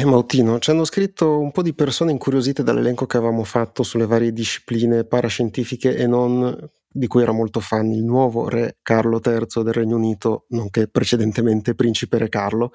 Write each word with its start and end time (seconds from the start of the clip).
Eh, 0.00 0.04
Mautino, 0.04 0.60
ci 0.60 0.70
hanno 0.70 0.84
scritto 0.84 1.40
un 1.40 1.50
po' 1.50 1.60
di 1.60 1.74
persone 1.74 2.12
incuriosite 2.12 2.62
dall'elenco 2.62 3.04
che 3.06 3.16
avevamo 3.16 3.42
fatto 3.42 3.82
sulle 3.82 4.06
varie 4.06 4.32
discipline 4.32 5.02
parascientifiche 5.02 5.96
e 5.96 6.06
non 6.06 6.70
di 6.90 7.06
cui 7.06 7.22
era 7.22 7.32
molto 7.32 7.60
fan 7.60 7.92
il 7.92 8.04
nuovo 8.04 8.48
re 8.48 8.78
Carlo 8.82 9.20
III 9.24 9.62
del 9.62 9.72
Regno 9.72 9.96
Unito, 9.96 10.46
nonché 10.48 10.88
precedentemente 10.88 11.74
principe 11.74 12.18
re 12.18 12.28
Carlo. 12.28 12.72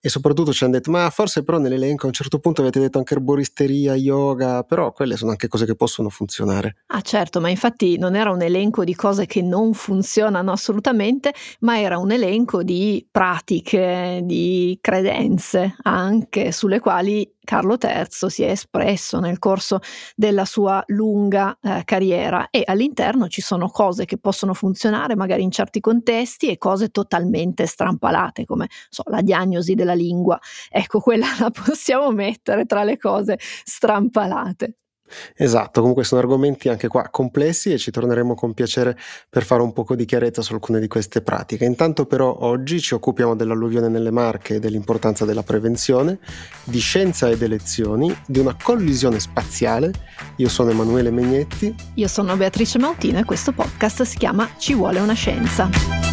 E 0.00 0.08
soprattutto 0.08 0.52
ci 0.52 0.64
hanno 0.64 0.72
detto, 0.72 0.90
ma 0.90 1.08
forse 1.10 1.44
però 1.44 1.58
nell'elenco 1.58 2.04
a 2.04 2.06
un 2.06 2.14
certo 2.14 2.38
punto 2.38 2.62
avete 2.62 2.80
detto 2.80 2.98
anche 2.98 3.14
erboristeria, 3.14 3.94
yoga, 3.94 4.62
però 4.62 4.92
quelle 4.92 5.16
sono 5.16 5.30
anche 5.30 5.46
cose 5.46 5.66
che 5.66 5.76
possono 5.76 6.08
funzionare. 6.08 6.76
Ah 6.86 7.02
certo, 7.02 7.40
ma 7.40 7.50
infatti 7.50 7.98
non 7.98 8.16
era 8.16 8.30
un 8.30 8.40
elenco 8.40 8.82
di 8.82 8.94
cose 8.94 9.26
che 9.26 9.42
non 9.42 9.74
funzionano 9.74 10.52
assolutamente, 10.52 11.34
ma 11.60 11.78
era 11.78 11.98
un 11.98 12.12
elenco 12.12 12.62
di 12.62 13.06
pratiche, 13.10 14.20
di 14.24 14.78
credenze 14.80 15.76
anche 15.82 16.50
sulle 16.50 16.80
quali 16.80 17.30
Carlo 17.50 17.78
III 17.82 18.30
si 18.30 18.44
è 18.44 18.50
espresso 18.50 19.18
nel 19.18 19.40
corso 19.40 19.80
della 20.14 20.44
sua 20.44 20.84
lunga 20.86 21.58
eh, 21.60 21.82
carriera 21.84 22.46
e 22.48 22.62
all'interno 22.64 23.26
ci 23.26 23.40
sono 23.40 23.68
cose 23.70 24.04
che 24.04 24.18
possono 24.18 24.54
funzionare 24.54 25.16
magari 25.16 25.42
in 25.42 25.50
certi 25.50 25.80
contesti 25.80 26.48
e 26.48 26.58
cose 26.58 26.90
totalmente 26.90 27.66
strampalate 27.66 28.44
come 28.44 28.68
so, 28.88 29.02
la 29.06 29.20
diagnosi 29.20 29.74
della 29.74 29.94
lingua. 29.94 30.38
Ecco, 30.68 31.00
quella 31.00 31.26
la 31.40 31.50
possiamo 31.50 32.12
mettere 32.12 32.66
tra 32.66 32.84
le 32.84 32.96
cose 32.96 33.36
strampalate. 33.64 34.76
Esatto, 35.34 35.80
comunque 35.80 36.04
sono 36.04 36.20
argomenti 36.20 36.68
anche 36.68 36.88
qua 36.88 37.08
complessi 37.10 37.72
e 37.72 37.78
ci 37.78 37.90
torneremo 37.90 38.34
con 38.34 38.54
piacere 38.54 38.96
per 39.28 39.44
fare 39.44 39.62
un 39.62 39.72
poco 39.72 39.94
di 39.94 40.04
chiarezza 40.04 40.42
su 40.42 40.52
alcune 40.52 40.80
di 40.80 40.88
queste 40.88 41.22
pratiche. 41.22 41.64
Intanto 41.64 42.06
però 42.06 42.36
oggi 42.40 42.80
ci 42.80 42.94
occupiamo 42.94 43.34
dell'alluvione 43.34 43.88
nelle 43.88 44.10
Marche 44.10 44.56
e 44.56 44.58
dell'importanza 44.58 45.24
della 45.24 45.42
prevenzione, 45.42 46.18
di 46.64 46.78
scienza 46.78 47.28
ed 47.28 47.42
elezioni, 47.42 48.14
di 48.26 48.38
una 48.38 48.56
collisione 48.60 49.20
spaziale. 49.20 49.92
Io 50.36 50.48
sono 50.48 50.70
Emanuele 50.70 51.10
Megnetti. 51.10 51.74
Io 51.94 52.08
sono 52.08 52.36
Beatrice 52.36 52.78
Mautino 52.78 53.18
e 53.18 53.24
questo 53.24 53.52
podcast 53.52 54.02
si 54.02 54.18
chiama 54.18 54.48
Ci 54.58 54.74
vuole 54.74 55.00
una 55.00 55.14
scienza. 55.14 56.09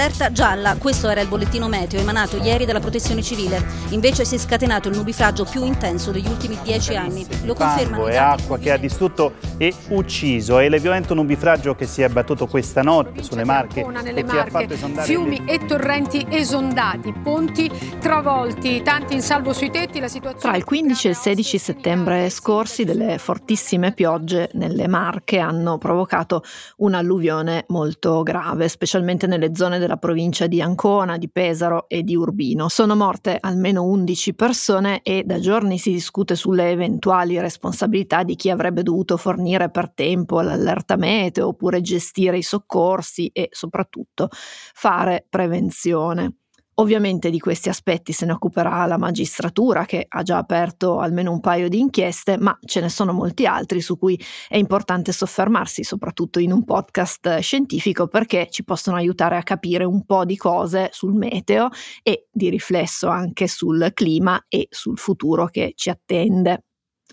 Allerta 0.00 0.32
gialla, 0.32 0.76
questo 0.78 1.10
era 1.10 1.20
il 1.20 1.28
bollettino 1.28 1.68
meteo 1.68 2.00
emanato 2.00 2.38
ieri 2.38 2.64
dalla 2.64 2.80
protezione 2.80 3.20
civile. 3.20 3.62
Invece 3.90 4.24
si 4.24 4.36
è 4.36 4.38
scatenato 4.38 4.88
il 4.88 4.96
nubifragio 4.96 5.44
più 5.44 5.62
intenso 5.62 6.10
degli 6.10 6.26
ultimi 6.26 6.58
dieci 6.62 6.96
anni. 6.96 7.26
Lo 7.44 7.52
confermano. 7.52 8.06
È 8.06 8.16
acqua 8.16 8.56
che 8.56 8.70
ha 8.72 8.78
distrutto 8.78 9.34
e 9.58 9.74
ucciso. 9.88 10.58
È 10.58 10.64
il 10.64 10.80
violento 10.80 11.12
nubifragio 11.12 11.74
che 11.74 11.84
si 11.84 12.00
è 12.00 12.04
abbattuto 12.04 12.46
questa 12.46 12.80
notte 12.80 13.22
sulle 13.22 13.44
Marche 13.44 13.84
nelle 14.02 14.24
Marche. 14.24 14.68
Fiumi 15.02 15.42
e 15.46 15.66
torrenti 15.66 16.26
esondati, 16.30 17.12
ponti 17.12 17.70
travolti, 17.98 18.80
tanti 18.80 19.12
in 19.12 19.20
salvo 19.20 19.52
sui 19.52 19.70
tetti. 19.70 20.00
La 20.00 20.08
situazione 20.08 20.40
Tra 20.40 20.56
il 20.56 20.64
15 20.64 21.06
e 21.08 21.10
il 21.10 21.16
16 21.16 21.58
settembre 21.58 22.30
scorsi 22.30 22.84
delle 22.84 23.18
fortissime 23.18 23.92
piogge 23.92 24.48
nelle 24.54 24.88
Marche 24.88 25.40
hanno 25.40 25.76
provocato 25.76 26.42
un'alluvione 26.78 27.66
molto 27.68 28.22
grave, 28.22 28.66
specialmente 28.66 29.26
nelle 29.26 29.54
zone 29.54 29.78
della 29.78 29.88
della 29.90 29.96
provincia 29.96 30.46
di 30.46 30.62
Ancona, 30.62 31.18
di 31.18 31.28
Pesaro 31.28 31.88
e 31.88 32.04
di 32.04 32.14
Urbino. 32.14 32.68
Sono 32.68 32.94
morte 32.94 33.36
almeno 33.40 33.82
11 33.84 34.34
persone 34.34 35.00
e 35.02 35.24
da 35.24 35.40
giorni 35.40 35.78
si 35.78 35.90
discute 35.90 36.36
sulle 36.36 36.70
eventuali 36.70 37.40
responsabilità 37.40 38.22
di 38.22 38.36
chi 38.36 38.50
avrebbe 38.50 38.82
dovuto 38.82 39.16
fornire 39.16 39.70
per 39.70 39.90
tempo 39.92 40.40
l'allerta 40.40 40.96
meteo 40.96 41.48
oppure 41.48 41.80
gestire 41.80 42.38
i 42.38 42.42
soccorsi 42.42 43.28
e 43.32 43.48
soprattutto 43.50 44.28
fare 44.30 45.26
prevenzione. 45.28 46.39
Ovviamente 46.80 47.28
di 47.28 47.38
questi 47.38 47.68
aspetti 47.68 48.12
se 48.12 48.24
ne 48.24 48.32
occuperà 48.32 48.86
la 48.86 48.96
magistratura 48.96 49.84
che 49.84 50.06
ha 50.08 50.22
già 50.22 50.38
aperto 50.38 50.98
almeno 50.98 51.30
un 51.30 51.40
paio 51.40 51.68
di 51.68 51.78
inchieste, 51.78 52.38
ma 52.38 52.58
ce 52.64 52.80
ne 52.80 52.88
sono 52.88 53.12
molti 53.12 53.44
altri 53.44 53.82
su 53.82 53.98
cui 53.98 54.18
è 54.48 54.56
importante 54.56 55.12
soffermarsi, 55.12 55.84
soprattutto 55.84 56.38
in 56.38 56.52
un 56.52 56.64
podcast 56.64 57.40
scientifico, 57.40 58.08
perché 58.08 58.48
ci 58.50 58.64
possono 58.64 58.96
aiutare 58.96 59.36
a 59.36 59.42
capire 59.42 59.84
un 59.84 60.06
po' 60.06 60.24
di 60.24 60.38
cose 60.38 60.88
sul 60.90 61.12
meteo 61.12 61.68
e 62.02 62.28
di 62.32 62.48
riflesso 62.48 63.08
anche 63.08 63.46
sul 63.46 63.90
clima 63.92 64.46
e 64.48 64.66
sul 64.70 64.96
futuro 64.96 65.48
che 65.48 65.72
ci 65.76 65.90
attende. 65.90 66.64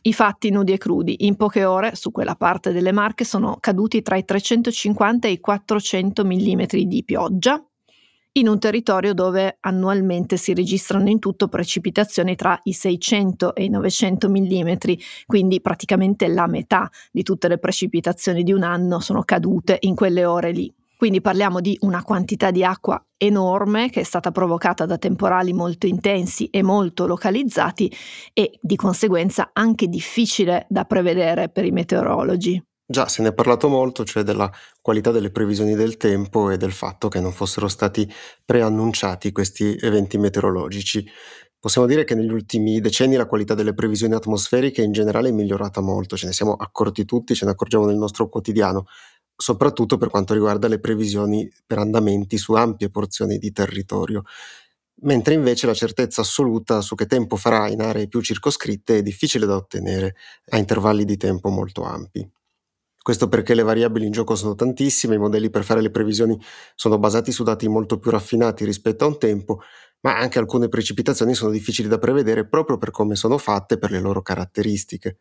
I 0.04 0.14
fatti 0.14 0.50
nudi 0.50 0.72
e 0.72 0.78
crudi. 0.78 1.26
In 1.26 1.36
poche 1.36 1.66
ore 1.66 1.94
su 1.96 2.12
quella 2.12 2.36
parte 2.36 2.72
delle 2.72 2.94
Marche 2.94 3.26
sono 3.26 3.58
caduti 3.60 4.02
tra 4.02 4.16
i 4.16 4.24
350 4.24 5.28
e 5.28 5.32
i 5.32 5.40
400 5.42 6.24
mm 6.24 6.64
di 6.86 7.04
pioggia, 7.04 7.62
in 8.34 8.48
un 8.48 8.60
territorio 8.60 9.14
dove 9.14 9.58
annualmente 9.62 10.38
si 10.38 10.54
registrano 10.54 11.10
in 11.10 11.20
tutto 11.20 11.48
precipitazioni 11.48 12.36
tra 12.36 12.60
i 12.64 12.74
600 12.74 13.56
e 13.56 13.64
i 13.64 13.70
900 13.70 14.30
mm, 14.30 14.72
quindi 15.26 15.60
praticamente 15.62 16.28
la 16.28 16.48
metà 16.48 16.90
di 17.12 17.24
tutte 17.24 17.48
le 17.48 17.58
precipitazioni 17.58 18.44
di 18.44 18.54
un 18.54 18.64
anno 18.64 19.00
sono 19.00 19.24
cadute 19.24 19.78
in 19.82 19.96
quelle 19.96 20.26
ore 20.26 20.52
lì. 20.52 20.74
Quindi 20.98 21.22
parliamo 21.22 21.62
di 21.62 21.78
una 21.82 22.02
quantità 22.02 22.50
di 22.50 22.64
acqua 22.64 23.00
enorme 23.18 23.92
che 23.92 24.00
è 24.00 24.04
stata 24.04 24.32
provocata 24.32 24.88
da 24.88 24.98
temporali 24.98 25.54
molto 25.54 25.86
intensi 25.86 26.48
e 26.48 26.64
molto 26.64 27.06
localizzati 27.06 27.92
e 28.34 28.58
di 28.60 28.76
conseguenza 28.76 29.52
anche 29.54 29.88
difficile 29.88 30.66
da 30.70 30.86
prevedere 30.86 31.50
per 31.50 31.66
i 31.66 31.72
meteorologi. 31.72 32.60
Già, 32.90 33.08
se 33.10 33.22
ne 33.22 33.30
è 33.30 33.34
parlato 33.34 33.68
molto, 33.68 34.06
cioè 34.06 34.24
della 34.24 34.50
qualità 34.82 35.12
delle 35.12 35.30
previsioni 35.30 35.76
del 35.76 35.98
tempo 35.98 36.50
e 36.50 36.56
del 36.58 36.72
fatto 36.72 37.10
che 37.10 37.20
non 37.20 37.34
fossero 37.34 37.68
stati 37.68 38.10
preannunciati 38.46 39.34
questi 39.34 39.76
eventi 39.82 40.18
meteorologici. 40.18 41.06
Possiamo 41.60 41.86
dire 41.86 42.06
che 42.06 42.16
negli 42.16 42.32
ultimi 42.32 42.80
decenni 42.80 43.16
la 43.18 43.26
qualità 43.26 43.56
delle 43.56 43.74
previsioni 43.74 44.14
atmosferiche 44.14 44.82
in 44.84 44.94
generale 44.94 45.30
è 45.30 45.32
migliorata 45.34 45.82
molto, 45.82 46.16
ce 46.16 46.28
ne 46.28 46.32
siamo 46.34 46.54
accorti 46.54 47.04
tutti, 47.04 47.36
ce 47.36 47.44
ne 47.44 47.52
accorgiamo 47.52 47.86
nel 47.86 47.98
nostro 47.98 48.30
quotidiano, 48.30 48.86
soprattutto 49.36 49.98
per 49.98 50.10
quanto 50.10 50.34
riguarda 50.34 50.70
le 50.70 50.80
previsioni 50.80 51.50
per 51.66 51.80
andamenti 51.80 52.38
su 52.38 52.54
ampie 52.54 52.90
porzioni 52.90 53.38
di 53.38 53.52
territorio 53.52 54.24
mentre 55.02 55.36
invece 55.36 55.68
la 55.68 55.76
certezza 55.76 56.22
assoluta 56.22 56.82
su 56.82 56.96
che 56.96 57.06
tempo 57.06 57.36
farà 57.36 57.70
in 57.70 57.82
aree 57.82 58.08
più 58.08 58.22
circoscritte 58.22 58.98
è 58.98 59.02
difficile 59.04 59.46
da 59.46 59.56
ottenere 59.56 60.16
a 60.50 60.58
intervalli 60.58 61.06
di 61.06 61.18
tempo 61.18 61.50
molto 61.50 61.84
ampi. 61.84 62.28
Questo 63.08 63.30
perché 63.30 63.54
le 63.54 63.64
variabili 63.64 64.06
in 64.06 64.12
gioco 64.12 64.36
sono 64.36 64.54
tantissime, 64.54 65.16
i 65.16 65.18
modelli 65.18 65.50
per 65.50 65.64
fare 65.64 65.80
le 65.80 65.92
previsioni 65.92 66.38
sono 66.76 67.00
basati 67.00 67.32
su 67.32 67.42
dati 67.42 67.66
molto 67.70 68.00
più 68.00 68.12
raffinati 68.12 68.66
rispetto 68.66 69.06
a 69.06 69.08
un 69.08 69.18
tempo, 69.18 69.62
ma 70.02 70.18
anche 70.18 70.40
alcune 70.40 70.68
precipitazioni 70.68 71.34
sono 71.34 71.52
difficili 71.52 71.88
da 71.88 72.00
prevedere 72.00 72.46
proprio 72.50 72.78
per 72.78 72.92
come 72.92 73.16
sono 73.16 73.38
fatte 73.38 73.78
per 73.78 73.92
le 73.92 74.02
loro 74.02 74.22
caratteristiche. 74.22 75.20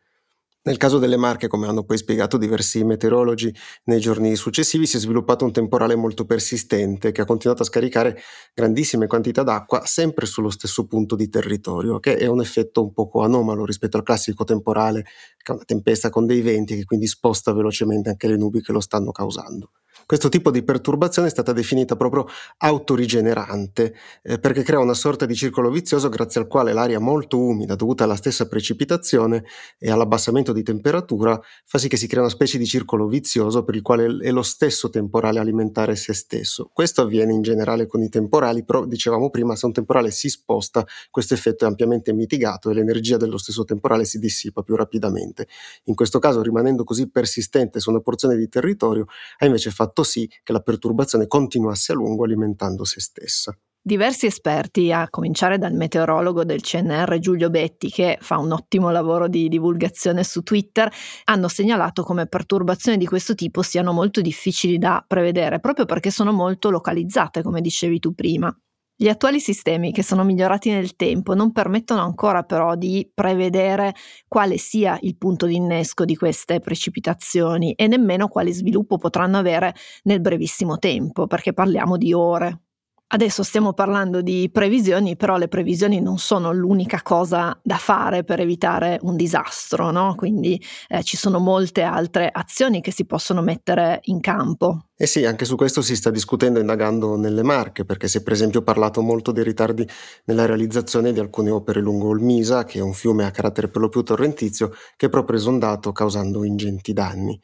Nel 0.67 0.75
caso 0.75 0.97
delle 0.97 1.15
Marche, 1.15 1.47
come 1.47 1.65
hanno 1.65 1.85
poi 1.85 1.97
spiegato 1.97 2.35
diversi 2.35 2.83
meteorologi, 2.83 3.55
nei 3.85 4.01
giorni 4.01 4.35
successivi 4.35 4.85
si 4.85 4.97
è 4.97 4.99
sviluppato 4.99 5.45
un 5.45 5.53
temporale 5.53 5.95
molto 5.95 6.25
persistente 6.25 7.13
che 7.13 7.21
ha 7.21 7.25
continuato 7.25 7.61
a 7.61 7.65
scaricare 7.65 8.19
grandissime 8.53 9.07
quantità 9.07 9.43
d'acqua 9.43 9.85
sempre 9.85 10.25
sullo 10.25 10.49
stesso 10.49 10.85
punto 10.85 11.15
di 11.15 11.29
territorio, 11.29 11.99
che 11.99 12.17
è 12.17 12.25
un 12.25 12.41
effetto 12.41 12.83
un 12.83 12.91
poco 12.91 13.21
anomalo 13.21 13.63
rispetto 13.63 13.95
al 13.95 14.03
classico 14.03 14.43
temporale, 14.43 15.03
che 15.37 15.53
è 15.53 15.55
una 15.55 15.63
tempesta 15.63 16.09
con 16.09 16.25
dei 16.25 16.41
venti 16.41 16.75
che 16.75 16.83
quindi 16.83 17.07
sposta 17.07 17.53
velocemente 17.53 18.09
anche 18.09 18.27
le 18.27 18.35
nubi 18.35 18.61
che 18.61 18.73
lo 18.73 18.81
stanno 18.81 19.11
causando. 19.11 19.71
Questo 20.07 20.29
tipo 20.29 20.51
di 20.51 20.63
perturbazione 20.63 21.27
è 21.27 21.31
stata 21.31 21.51
definita 21.51 21.97
proprio 21.97 22.27
autorigenerante 22.59 23.93
eh, 24.23 24.39
perché 24.39 24.63
crea 24.63 24.79
una 24.79 24.93
sorta 24.93 25.25
di 25.25 25.35
circolo 25.35 25.69
vizioso 25.69 26.07
grazie 26.07 26.39
al 26.39 26.47
quale 26.47 26.71
l'aria 26.71 26.97
molto 26.97 27.37
umida 27.37 27.75
dovuta 27.75 28.05
alla 28.05 28.15
stessa 28.15 28.47
precipitazione 28.47 29.43
e 29.77 29.91
all'abbassamento 29.91 30.53
di 30.53 30.63
temperatura 30.63 31.37
fa 31.65 31.77
sì 31.77 31.89
che 31.89 31.97
si 31.97 32.07
crea 32.07 32.21
una 32.21 32.31
specie 32.31 32.57
di 32.57 32.65
circolo 32.65 33.05
vizioso 33.05 33.65
per 33.65 33.75
il 33.75 33.81
quale 33.81 34.05
è 34.21 34.31
lo 34.31 34.43
stesso 34.43 34.89
temporale 34.89 35.39
alimentare 35.39 35.97
se 35.97 36.13
stesso. 36.13 36.69
Questo 36.71 37.01
avviene 37.01 37.33
in 37.33 37.41
generale 37.41 37.85
con 37.85 38.01
i 38.01 38.07
temporali, 38.07 38.63
però 38.63 38.85
dicevamo 38.85 39.29
prima 39.29 39.57
se 39.57 39.65
un 39.65 39.73
temporale 39.73 40.11
si 40.11 40.29
sposta 40.29 40.85
questo 41.11 41.33
effetto 41.33 41.65
è 41.65 41.67
ampiamente 41.67 42.13
mitigato 42.13 42.69
e 42.69 42.73
l'energia 42.73 43.17
dello 43.17 43.37
stesso 43.37 43.65
temporale 43.65 44.05
si 44.05 44.19
dissipa 44.19 44.61
più 44.61 44.77
rapidamente. 44.77 45.49
In 45.85 45.95
questo 45.95 46.19
caso 46.19 46.41
rimanendo 46.41 46.85
così 46.85 47.09
persistente 47.09 47.81
su 47.81 47.89
una 47.89 47.99
porzione 47.99 48.37
di 48.37 48.47
territorio 48.47 49.07
ha 49.39 49.45
invece 49.45 49.69
fatto 49.69 49.95
fatto 49.97 50.03
sì 50.03 50.29
che 50.43 50.51
la 50.51 50.59
perturbazione 50.59 51.27
continuasse 51.27 51.93
a 51.93 51.95
lungo 51.95 52.23
alimentando 52.23 52.83
se 52.83 52.99
stessa. 52.99 53.57
Diversi 53.81 54.25
esperti, 54.25 54.91
a 54.91 55.07
cominciare 55.09 55.57
dal 55.57 55.73
meteorologo 55.73 56.43
del 56.43 56.61
CNR 56.61 57.19
Giulio 57.19 57.49
Betti, 57.49 57.89
che 57.89 58.17
fa 58.19 58.37
un 58.37 58.51
ottimo 58.51 58.89
lavoro 58.89 59.29
di 59.29 59.47
divulgazione 59.47 60.25
su 60.25 60.41
Twitter, 60.41 60.91
hanno 61.25 61.47
segnalato 61.47 62.03
come 62.03 62.27
perturbazioni 62.27 62.97
di 62.97 63.05
questo 63.05 63.33
tipo 63.33 63.61
siano 63.61 63.93
molto 63.93 64.19
difficili 64.19 64.77
da 64.77 65.03
prevedere, 65.07 65.61
proprio 65.61 65.85
perché 65.85 66.11
sono 66.11 66.33
molto 66.33 66.69
localizzate, 66.69 67.41
come 67.41 67.61
dicevi 67.61 67.99
tu 67.99 68.13
prima. 68.13 68.53
Gli 68.99 69.09
attuali 69.09 69.39
sistemi, 69.39 69.91
che 69.91 70.01
sono 70.01 70.23
migliorati 70.23 70.71
nel 70.71 70.95
tempo, 70.95 71.35
non 71.35 71.51
permettono 71.51 72.01
ancora 72.01 72.41
però 72.43 72.73
di 72.75 73.07
prevedere 73.13 73.93
quale 74.27 74.57
sia 74.57 74.97
il 75.01 75.17
punto 75.17 75.45
di 75.45 75.55
innesco 75.55 76.03
di 76.03 76.15
queste 76.15 76.59
precipitazioni 76.59 77.73
e 77.73 77.85
nemmeno 77.87 78.27
quale 78.27 78.51
sviluppo 78.51 78.97
potranno 78.97 79.37
avere 79.37 79.75
nel 80.03 80.19
brevissimo 80.21 80.77
tempo, 80.79 81.27
perché 81.27 81.53
parliamo 81.53 81.95
di 81.95 82.11
ore. 82.13 82.61
Adesso 83.09 83.41
stiamo 83.41 83.71
parlando 83.71 84.21
di 84.21 84.49
previsioni, 84.51 85.15
però 85.15 85.37
le 85.37 85.47
previsioni 85.47 86.01
non 86.01 86.17
sono 86.17 86.51
l'unica 86.51 87.01
cosa 87.01 87.57
da 87.63 87.77
fare 87.77 88.25
per 88.25 88.41
evitare 88.41 88.99
un 89.03 89.15
disastro, 89.15 89.91
no? 89.91 90.13
Quindi 90.15 90.61
eh, 90.89 91.03
ci 91.03 91.15
sono 91.15 91.39
molte 91.39 91.83
altre 91.83 92.29
azioni 92.29 92.81
che 92.81 92.91
si 92.91 93.05
possono 93.05 93.41
mettere 93.41 94.01
in 94.03 94.19
campo. 94.19 94.87
Eh 94.97 95.05
sì, 95.07 95.23
anche 95.23 95.45
su 95.45 95.55
questo 95.55 95.81
si 95.81 95.95
sta 95.95 96.09
discutendo 96.09 96.57
e 96.57 96.63
indagando 96.63 97.15
nelle 97.15 97.43
Marche, 97.43 97.85
perché 97.85 98.09
si 98.09 98.17
è 98.17 98.23
per 98.23 98.33
esempio 98.33 98.61
parlato 98.61 99.01
molto 99.01 99.31
dei 99.31 99.45
ritardi 99.45 99.87
nella 100.25 100.45
realizzazione 100.45 101.13
di 101.13 101.21
alcune 101.21 101.49
opere 101.49 101.79
lungo 101.79 102.11
il 102.11 102.21
Misa, 102.21 102.65
che 102.65 102.79
è 102.79 102.81
un 102.81 102.93
fiume 102.93 103.23
a 103.23 103.31
carattere 103.31 103.69
per 103.69 103.83
lo 103.83 103.87
più 103.87 104.03
torrentizio, 104.03 104.73
che 104.97 105.05
è 105.05 105.09
proprio 105.09 105.37
esondato 105.37 105.93
causando 105.93 106.43
ingenti 106.43 106.91
danni. 106.91 107.39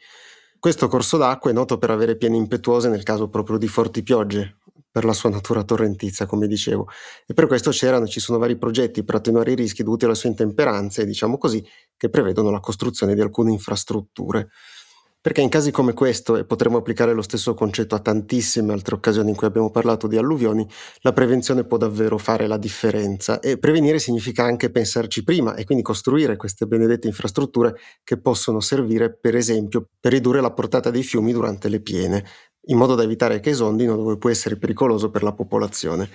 Questo 0.59 0.88
corso 0.88 1.18
d'acqua 1.18 1.51
è 1.51 1.54
noto 1.54 1.77
per 1.77 1.89
avere 1.89 2.16
piene 2.16 2.38
impetuose 2.38 2.88
nel 2.88 3.04
caso 3.04 3.30
proprio 3.30 3.57
di 3.57 3.68
forti 3.68 4.01
piogge, 4.01 4.59
per 4.90 5.06
la 5.06 5.14
sua 5.14 5.30
natura 5.30 5.64
torrentizia, 5.64 6.25
come 6.25 6.48
dicevo. 6.48 6.88
E 7.25 7.34
per 7.34 7.48
questo 7.48 7.72
c'erano, 7.72 8.08
ci 8.08 8.20
sono 8.20 8.38
vari 8.38 8.58
progetti 8.58 9.04
per 9.04 9.16
attenuare 9.16 9.52
i 9.52 9.56
rischi 9.56 9.84
dovuti 9.84 10.06
alla 10.06 10.16
sua 10.16 10.30
intemperanza, 10.30 11.04
diciamo 11.04 11.38
così, 11.38 11.66
che 11.98 12.10
prevedono 12.10 12.52
la 12.52 12.60
costruzione 12.60 13.16
di 13.16 13.22
alcune 13.22 13.52
infrastrutture. 13.52 14.50
Perché 15.24 15.40
in 15.40 15.48
casi 15.48 15.72
come 15.72 15.94
questo, 15.94 16.36
e 16.36 16.44
potremmo 16.44 16.80
applicare 16.80 17.14
lo 17.14 17.22
stesso 17.22 17.54
concetto 17.54 17.96
a 17.96 18.00
tantissime 18.00 18.74
altre 18.74 18.96
occasioni 18.96 19.30
in 19.30 19.38
cui 19.38 19.48
abbiamo 19.48 19.72
parlato 19.72 20.06
di 20.06 20.18
alluvioni, 20.18 20.68
la 21.00 21.14
prevenzione 21.14 21.64
può 21.64 21.78
davvero 21.78 22.18
fare 22.18 22.46
la 22.46 22.58
differenza 22.58 23.40
e 23.40 23.58
prevenire 23.58 24.00
significa 24.00 24.44
anche 24.44 24.69
pensarci 24.69 25.24
prima 25.24 25.56
e 25.56 25.64
quindi 25.64 25.81
costruire 25.81 26.36
queste 26.36 26.66
benedette 26.66 27.08
infrastrutture 27.08 27.74
che 28.04 28.19
possono 28.19 28.60
servire, 28.60 29.18
per 29.18 29.38
esempio, 29.38 29.88
per 29.98 30.12
ridurre 30.12 30.42
la 30.42 30.52
portata 30.52 30.92
dei 30.92 31.04
fiumi 31.04 31.31
durante 31.31 31.69
le 31.69 31.81
piene, 31.81 32.26
in 32.65 32.77
modo 32.77 32.95
da 32.95 33.04
evitare 33.04 33.39
che 33.39 33.51
esondino 33.51 33.95
dove 33.95 34.18
può 34.18 34.30
essere 34.30 34.57
pericoloso 34.57 35.10
per 35.10 35.24
la 35.24 35.33
popolazione. 35.33 36.10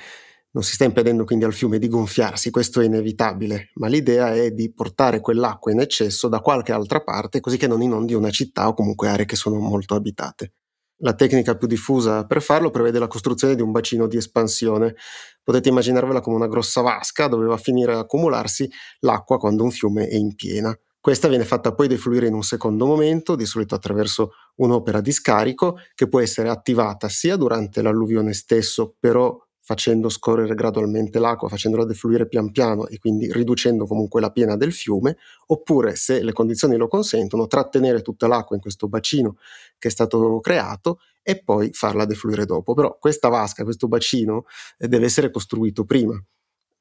Non 0.50 0.62
si 0.62 0.72
sta 0.72 0.84
impedendo 0.84 1.24
quindi 1.24 1.44
al 1.44 1.52
fiume 1.52 1.78
di 1.78 1.88
gonfiarsi, 1.88 2.50
questo 2.50 2.80
è 2.80 2.84
inevitabile, 2.84 3.70
ma 3.74 3.86
l'idea 3.86 4.34
è 4.34 4.50
di 4.50 4.72
portare 4.72 5.20
quell'acqua 5.20 5.72
in 5.72 5.80
eccesso 5.80 6.28
da 6.28 6.40
qualche 6.40 6.72
altra 6.72 7.02
parte 7.02 7.40
così 7.40 7.58
che 7.58 7.66
non 7.66 7.82
inondi 7.82 8.14
una 8.14 8.30
città 8.30 8.66
o 8.66 8.74
comunque 8.74 9.08
aree 9.08 9.26
che 9.26 9.36
sono 9.36 9.58
molto 9.58 9.94
abitate. 9.94 10.54
La 11.02 11.14
tecnica 11.14 11.54
più 11.56 11.68
diffusa 11.68 12.26
per 12.26 12.42
farlo 12.42 12.70
prevede 12.70 12.98
la 12.98 13.06
costruzione 13.06 13.54
di 13.54 13.62
un 13.62 13.70
bacino 13.70 14.08
di 14.08 14.16
espansione. 14.16 14.96
Potete 15.44 15.68
immaginarvela 15.68 16.20
come 16.20 16.36
una 16.36 16.48
grossa 16.48 16.80
vasca 16.80 17.28
dove 17.28 17.46
va 17.46 17.54
a 17.54 17.58
finire 17.58 17.92
ad 17.92 17.98
accumularsi 17.98 18.68
l'acqua 19.00 19.38
quando 19.38 19.62
un 19.62 19.70
fiume 19.70 20.08
è 20.08 20.16
in 20.16 20.34
piena. 20.34 20.76
Questa 21.00 21.28
viene 21.28 21.44
fatta 21.44 21.74
poi 21.74 21.86
defluire 21.88 22.26
in 22.26 22.34
un 22.34 22.42
secondo 22.42 22.84
momento, 22.84 23.36
di 23.36 23.46
solito 23.46 23.74
attraverso 23.74 24.32
un'opera 24.56 25.00
di 25.00 25.12
scarico, 25.12 25.78
che 25.94 26.08
può 26.08 26.20
essere 26.20 26.48
attivata 26.48 27.08
sia 27.08 27.36
durante 27.36 27.82
l'alluvione 27.82 28.32
stesso, 28.32 28.94
però 28.98 29.36
facendo 29.60 30.08
scorrere 30.08 30.54
gradualmente 30.54 31.18
l'acqua, 31.18 31.48
facendola 31.48 31.84
defluire 31.84 32.26
pian 32.26 32.50
piano 32.50 32.86
e 32.86 32.98
quindi 32.98 33.30
riducendo 33.30 33.84
comunque 33.86 34.20
la 34.20 34.30
piena 34.30 34.56
del 34.56 34.72
fiume, 34.72 35.18
oppure 35.48 35.94
se 35.94 36.22
le 36.22 36.32
condizioni 36.32 36.76
lo 36.76 36.88
consentono, 36.88 37.46
trattenere 37.46 38.00
tutta 38.00 38.26
l'acqua 38.26 38.56
in 38.56 38.62
questo 38.62 38.88
bacino 38.88 39.36
che 39.78 39.88
è 39.88 39.90
stato 39.90 40.40
creato 40.40 41.00
e 41.22 41.42
poi 41.42 41.70
farla 41.72 42.06
defluire 42.06 42.46
dopo. 42.46 42.72
Però 42.74 42.96
questa 42.98 43.28
vasca, 43.28 43.62
questo 43.62 43.88
bacino 43.88 44.44
eh, 44.78 44.88
deve 44.88 45.04
essere 45.04 45.30
costruito 45.30 45.84
prima 45.84 46.18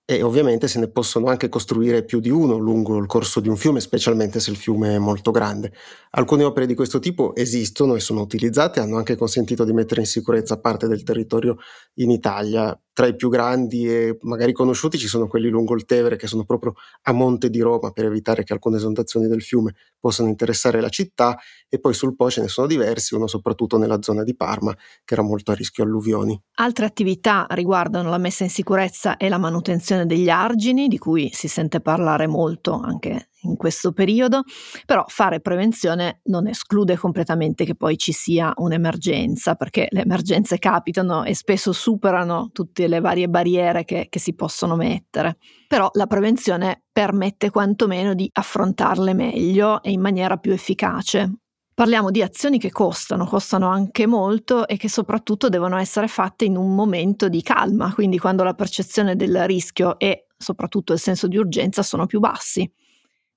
e 0.09 0.21
ovviamente 0.23 0.69
se 0.69 0.79
ne 0.79 0.87
possono 0.87 1.27
anche 1.27 1.49
costruire 1.49 2.05
più 2.05 2.21
di 2.21 2.29
uno 2.29 2.55
lungo 2.55 2.97
il 2.97 3.07
corso 3.07 3.41
di 3.41 3.49
un 3.49 3.57
fiume, 3.57 3.81
specialmente 3.81 4.39
se 4.39 4.51
il 4.51 4.55
fiume 4.55 4.95
è 4.95 4.99
molto 4.99 5.31
grande. 5.31 5.73
Alcune 6.11 6.45
opere 6.45 6.65
di 6.65 6.75
questo 6.75 6.99
tipo 6.99 7.35
esistono 7.35 7.93
e 7.93 7.99
sono 7.99 8.21
utilizzate, 8.21 8.79
hanno 8.79 8.95
anche 8.95 9.17
consentito 9.17 9.65
di 9.65 9.73
mettere 9.73 9.99
in 9.99 10.07
sicurezza 10.07 10.61
parte 10.61 10.87
del 10.87 11.03
territorio 11.03 11.57
in 11.95 12.09
Italia. 12.11 12.79
Tra 12.97 13.05
i 13.05 13.15
più 13.15 13.29
grandi 13.29 13.87
e 13.87 14.17
magari 14.21 14.53
conosciuti 14.53 14.97
ci 14.97 15.07
sono 15.07 15.27
quelli 15.27 15.49
lungo 15.49 15.75
il 15.75 15.85
Tevere 15.85 16.15
che 16.15 16.25
sono 16.25 16.45
proprio 16.45 16.73
a 17.03 17.11
monte 17.11 17.51
di 17.51 17.59
Roma 17.59 17.91
per 17.91 18.05
evitare 18.05 18.43
che 18.43 18.53
alcune 18.53 18.77
esondazioni 18.77 19.27
del 19.27 19.43
fiume 19.43 19.75
possano 19.99 20.29
interessare 20.29 20.81
la 20.81 20.89
città 20.89 21.37
e 21.69 21.79
poi 21.79 21.93
sul 21.93 22.15
Po 22.15 22.31
ce 22.31 22.41
ne 22.41 22.47
sono 22.47 22.65
diversi, 22.65 23.13
uno 23.13 23.27
soprattutto 23.27 23.77
nella 23.77 24.01
zona 24.01 24.23
di 24.23 24.35
Parma 24.35 24.75
che 25.05 25.13
era 25.13 25.21
molto 25.21 25.51
a 25.51 25.53
rischio 25.53 25.83
alluvioni. 25.83 26.41
Altre 26.55 26.87
attività 26.87 27.45
riguardano 27.51 28.09
la 28.09 28.17
messa 28.17 28.45
in 28.45 28.49
sicurezza 28.49 29.17
e 29.17 29.29
la 29.29 29.37
manutenzione 29.37 30.07
degli 30.07 30.29
argini, 30.29 30.87
di 30.87 30.97
cui 30.97 31.29
si 31.31 31.47
sente 31.47 31.81
parlare 31.81 32.25
molto 32.25 32.73
anche 32.73 33.27
in 33.41 33.55
questo 33.55 33.91
periodo, 33.91 34.43
però 34.85 35.03
fare 35.07 35.39
prevenzione 35.39 36.21
non 36.25 36.47
esclude 36.47 36.97
completamente 36.97 37.65
che 37.65 37.75
poi 37.75 37.97
ci 37.97 38.11
sia 38.11 38.53
un'emergenza, 38.55 39.55
perché 39.55 39.87
le 39.89 40.01
emergenze 40.01 40.57
capitano 40.57 41.23
e 41.23 41.35
spesso 41.35 41.71
superano 41.71 42.49
tutte 42.51 42.87
le 42.87 42.99
varie 42.99 43.27
barriere 43.27 43.85
che, 43.85 44.07
che 44.09 44.19
si 44.19 44.33
possono 44.33 44.75
mettere. 44.75 45.37
Però 45.67 45.89
la 45.93 46.07
prevenzione 46.07 46.83
permette 46.91 47.49
quantomeno 47.49 48.13
di 48.13 48.29
affrontarle 48.31 49.13
meglio 49.13 49.81
e 49.83 49.91
in 49.91 50.01
maniera 50.01 50.37
più 50.37 50.51
efficace. 50.51 51.31
Parliamo 51.77 52.09
di 52.09 52.23
azioni 52.23 52.57
che 52.57 52.71
costano, 52.71 53.25
costano 53.25 53.67
anche 53.67 54.07
molto 54.07 54.67
e 54.67 54.77
che 54.77 54.89
soprattutto 54.89 55.47
devono 55.47 55.77
essere 55.77 56.07
fatte 56.07 56.43
in 56.43 56.57
un 56.57 56.73
momento 56.73 57.29
di 57.29 57.43
calma, 57.43 57.93
quindi 57.93 58.17
quando 58.17 58.43
la 58.43 58.55
percezione 58.55 59.15
del 59.15 59.45
rischio 59.45 59.99
e 59.99 60.25
soprattutto 60.35 60.93
il 60.93 60.99
senso 60.99 61.27
di 61.27 61.37
urgenza 61.37 61.83
sono 61.83 62.07
più 62.07 62.19
bassi 62.19 62.67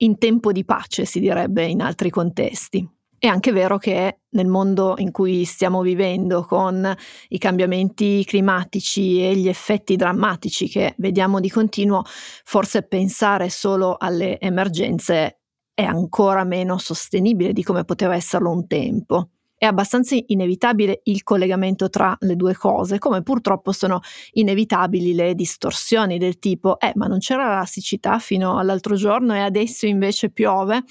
in 0.01 0.17
tempo 0.17 0.51
di 0.51 0.63
pace, 0.63 1.05
si 1.05 1.19
direbbe 1.19 1.65
in 1.65 1.81
altri 1.81 2.09
contesti. 2.09 2.87
È 3.17 3.27
anche 3.27 3.51
vero 3.51 3.77
che 3.77 4.21
nel 4.29 4.47
mondo 4.47 4.95
in 4.97 5.11
cui 5.11 5.45
stiamo 5.45 5.81
vivendo, 5.81 6.43
con 6.43 6.91
i 7.29 7.37
cambiamenti 7.37 8.25
climatici 8.25 9.23
e 9.23 9.35
gli 9.35 9.47
effetti 9.47 9.95
drammatici 9.95 10.67
che 10.67 10.95
vediamo 10.97 11.39
di 11.39 11.49
continuo, 11.49 12.01
forse 12.05 12.81
pensare 12.81 13.49
solo 13.49 13.95
alle 13.99 14.39
emergenze 14.39 15.41
è 15.73 15.83
ancora 15.83 16.43
meno 16.43 16.79
sostenibile 16.79 17.53
di 17.53 17.63
come 17.63 17.85
poteva 17.85 18.15
esserlo 18.15 18.49
un 18.49 18.65
tempo 18.65 19.29
è 19.61 19.67
abbastanza 19.67 20.17
inevitabile 20.25 21.01
il 21.03 21.21
collegamento 21.21 21.87
tra 21.87 22.17
le 22.21 22.35
due 22.35 22.55
cose, 22.55 22.97
come 22.97 23.21
purtroppo 23.21 23.71
sono 23.71 23.99
inevitabili 24.31 25.13
le 25.13 25.35
distorsioni 25.35 26.17
del 26.17 26.39
tipo, 26.39 26.79
eh, 26.79 26.93
ma 26.95 27.05
non 27.05 27.19
c'era 27.19 27.59
la 27.59 27.65
siccità 27.65 28.17
fino 28.17 28.57
all'altro 28.57 28.95
giorno 28.95 29.35
e 29.35 29.39
adesso 29.39 29.85
invece 29.85 30.31
piove, 30.31 30.81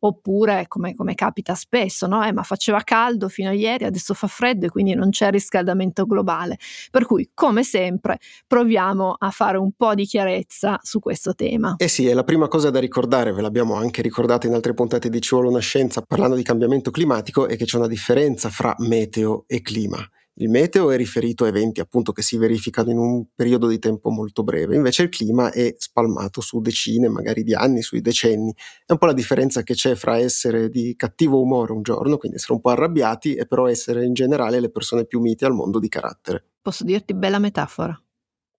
oppure 0.00 0.66
come, 0.68 0.94
come 0.94 1.14
capita 1.14 1.54
spesso, 1.54 2.06
no? 2.06 2.22
Eh, 2.22 2.34
ma 2.34 2.42
faceva 2.42 2.82
caldo 2.82 3.30
fino 3.30 3.48
a 3.48 3.54
ieri, 3.54 3.86
adesso 3.86 4.12
fa 4.12 4.26
freddo 4.26 4.66
e 4.66 4.68
quindi 4.68 4.94
non 4.94 5.08
c'è 5.08 5.30
riscaldamento 5.30 6.04
globale. 6.04 6.58
Per 6.90 7.06
cui, 7.06 7.30
come 7.32 7.62
sempre, 7.62 8.18
proviamo 8.46 9.16
a 9.18 9.30
fare 9.30 9.56
un 9.56 9.72
po' 9.74 9.94
di 9.94 10.04
chiarezza 10.04 10.78
su 10.82 11.00
questo 11.00 11.34
tema. 11.34 11.76
Eh 11.78 11.88
sì, 11.88 12.06
è 12.06 12.12
la 12.12 12.24
prima 12.24 12.46
cosa 12.46 12.68
da 12.68 12.78
ricordare, 12.78 13.32
ve 13.32 13.40
l'abbiamo 13.40 13.72
anche 13.76 14.02
ricordato 14.02 14.46
in 14.46 14.52
altre 14.52 14.74
puntate 14.74 15.08
di 15.08 15.18
Ci 15.18 15.34
vuole 15.34 15.48
una 15.48 15.60
scienza 15.60 16.02
parlando 16.02 16.36
di 16.36 16.42
cambiamento 16.42 16.90
climatico, 16.90 17.48
è 17.48 17.56
che 17.56 17.64
c'è 17.64 17.78
una 17.78 17.86
differenza 17.86 18.16
differenza 18.18 18.50
fra 18.50 18.74
meteo 18.78 19.44
e 19.46 19.62
clima. 19.62 19.98
Il 20.40 20.48
meteo 20.50 20.90
è 20.90 20.96
riferito 20.96 21.44
a 21.44 21.48
eventi 21.48 21.80
appunto 21.80 22.12
che 22.12 22.22
si 22.22 22.36
verificano 22.36 22.90
in 22.90 22.98
un 22.98 23.26
periodo 23.34 23.66
di 23.66 23.80
tempo 23.80 24.10
molto 24.10 24.44
breve, 24.44 24.76
invece 24.76 25.04
il 25.04 25.08
clima 25.08 25.50
è 25.50 25.74
spalmato 25.78 26.40
su 26.40 26.60
decine, 26.60 27.08
magari 27.08 27.42
di 27.42 27.54
anni, 27.54 27.82
sui 27.82 28.00
decenni. 28.00 28.54
È 28.86 28.92
un 28.92 28.98
po' 28.98 29.06
la 29.06 29.12
differenza 29.12 29.62
che 29.62 29.74
c'è 29.74 29.96
fra 29.96 30.16
essere 30.18 30.68
di 30.68 30.94
cattivo 30.96 31.40
umore 31.40 31.72
un 31.72 31.82
giorno, 31.82 32.18
quindi 32.18 32.36
essere 32.38 32.52
un 32.52 32.60
po' 32.60 32.70
arrabbiati, 32.70 33.34
e 33.34 33.46
però 33.46 33.68
essere 33.68 34.04
in 34.04 34.14
generale 34.14 34.60
le 34.60 34.70
persone 34.70 35.06
più 35.06 35.20
mite 35.20 35.44
al 35.44 35.54
mondo 35.54 35.80
di 35.80 35.88
carattere. 35.88 36.44
Posso 36.62 36.84
dirti 36.84 37.14
bella 37.14 37.40
metafora? 37.40 38.00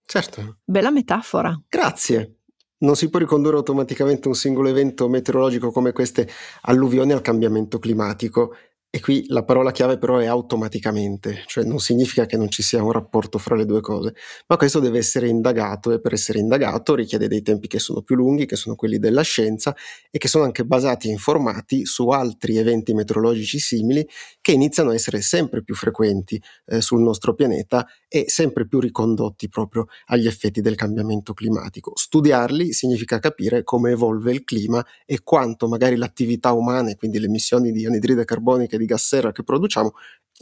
Certo. 0.04 0.58
Bella 0.64 0.90
metafora. 0.90 1.58
Grazie. 1.66 2.40
Non 2.82 2.96
si 2.96 3.08
può 3.08 3.18
ricondurre 3.18 3.56
automaticamente 3.56 4.28
un 4.28 4.34
singolo 4.34 4.68
evento 4.68 5.08
meteorologico 5.08 5.70
come 5.70 5.92
queste 5.92 6.28
alluvioni 6.62 7.12
al 7.12 7.20
cambiamento 7.20 7.78
climatico 7.78 8.54
e 8.92 9.00
qui 9.00 9.24
la 9.28 9.44
parola 9.44 9.70
chiave 9.70 9.98
però 9.98 10.18
è 10.18 10.26
automaticamente, 10.26 11.44
cioè 11.46 11.62
non 11.62 11.78
significa 11.78 12.26
che 12.26 12.36
non 12.36 12.50
ci 12.50 12.60
sia 12.64 12.82
un 12.82 12.90
rapporto 12.90 13.38
fra 13.38 13.54
le 13.54 13.64
due 13.64 13.80
cose, 13.80 14.14
ma 14.48 14.56
questo 14.56 14.80
deve 14.80 14.98
essere 14.98 15.28
indagato 15.28 15.92
e 15.92 16.00
per 16.00 16.12
essere 16.12 16.40
indagato 16.40 16.96
richiede 16.96 17.28
dei 17.28 17.40
tempi 17.40 17.68
che 17.68 17.78
sono 17.78 18.02
più 18.02 18.16
lunghi, 18.16 18.46
che 18.46 18.56
sono 18.56 18.74
quelli 18.74 18.98
della 18.98 19.22
scienza 19.22 19.76
e 20.10 20.18
che 20.18 20.26
sono 20.26 20.42
anche 20.42 20.64
basati 20.64 21.06
e 21.06 21.12
informati 21.12 21.86
su 21.86 22.08
altri 22.08 22.56
eventi 22.56 22.92
meteorologici 22.92 23.60
simili 23.60 24.04
che 24.40 24.50
iniziano 24.50 24.90
a 24.90 24.94
essere 24.94 25.20
sempre 25.20 25.62
più 25.62 25.76
frequenti 25.76 26.42
eh, 26.66 26.80
sul 26.80 27.00
nostro 27.00 27.34
pianeta 27.34 27.86
e 28.08 28.24
sempre 28.26 28.66
più 28.66 28.80
ricondotti 28.80 29.48
proprio 29.48 29.86
agli 30.06 30.26
effetti 30.26 30.60
del 30.60 30.74
cambiamento 30.74 31.32
climatico. 31.32 31.92
Studiarli 31.94 32.72
significa 32.72 33.20
capire 33.20 33.62
come 33.62 33.92
evolve 33.92 34.32
il 34.32 34.42
clima 34.42 34.84
e 35.06 35.20
quanto 35.22 35.68
magari 35.68 35.94
l'attività 35.94 36.50
umana, 36.50 36.92
quindi 36.96 37.20
le 37.20 37.26
emissioni 37.26 37.70
di 37.70 37.86
anidride 37.86 38.24
carbonica 38.24 38.78
di 38.80 38.86
gas 38.86 39.06
serra 39.06 39.32
che 39.32 39.42
produciamo, 39.42 39.92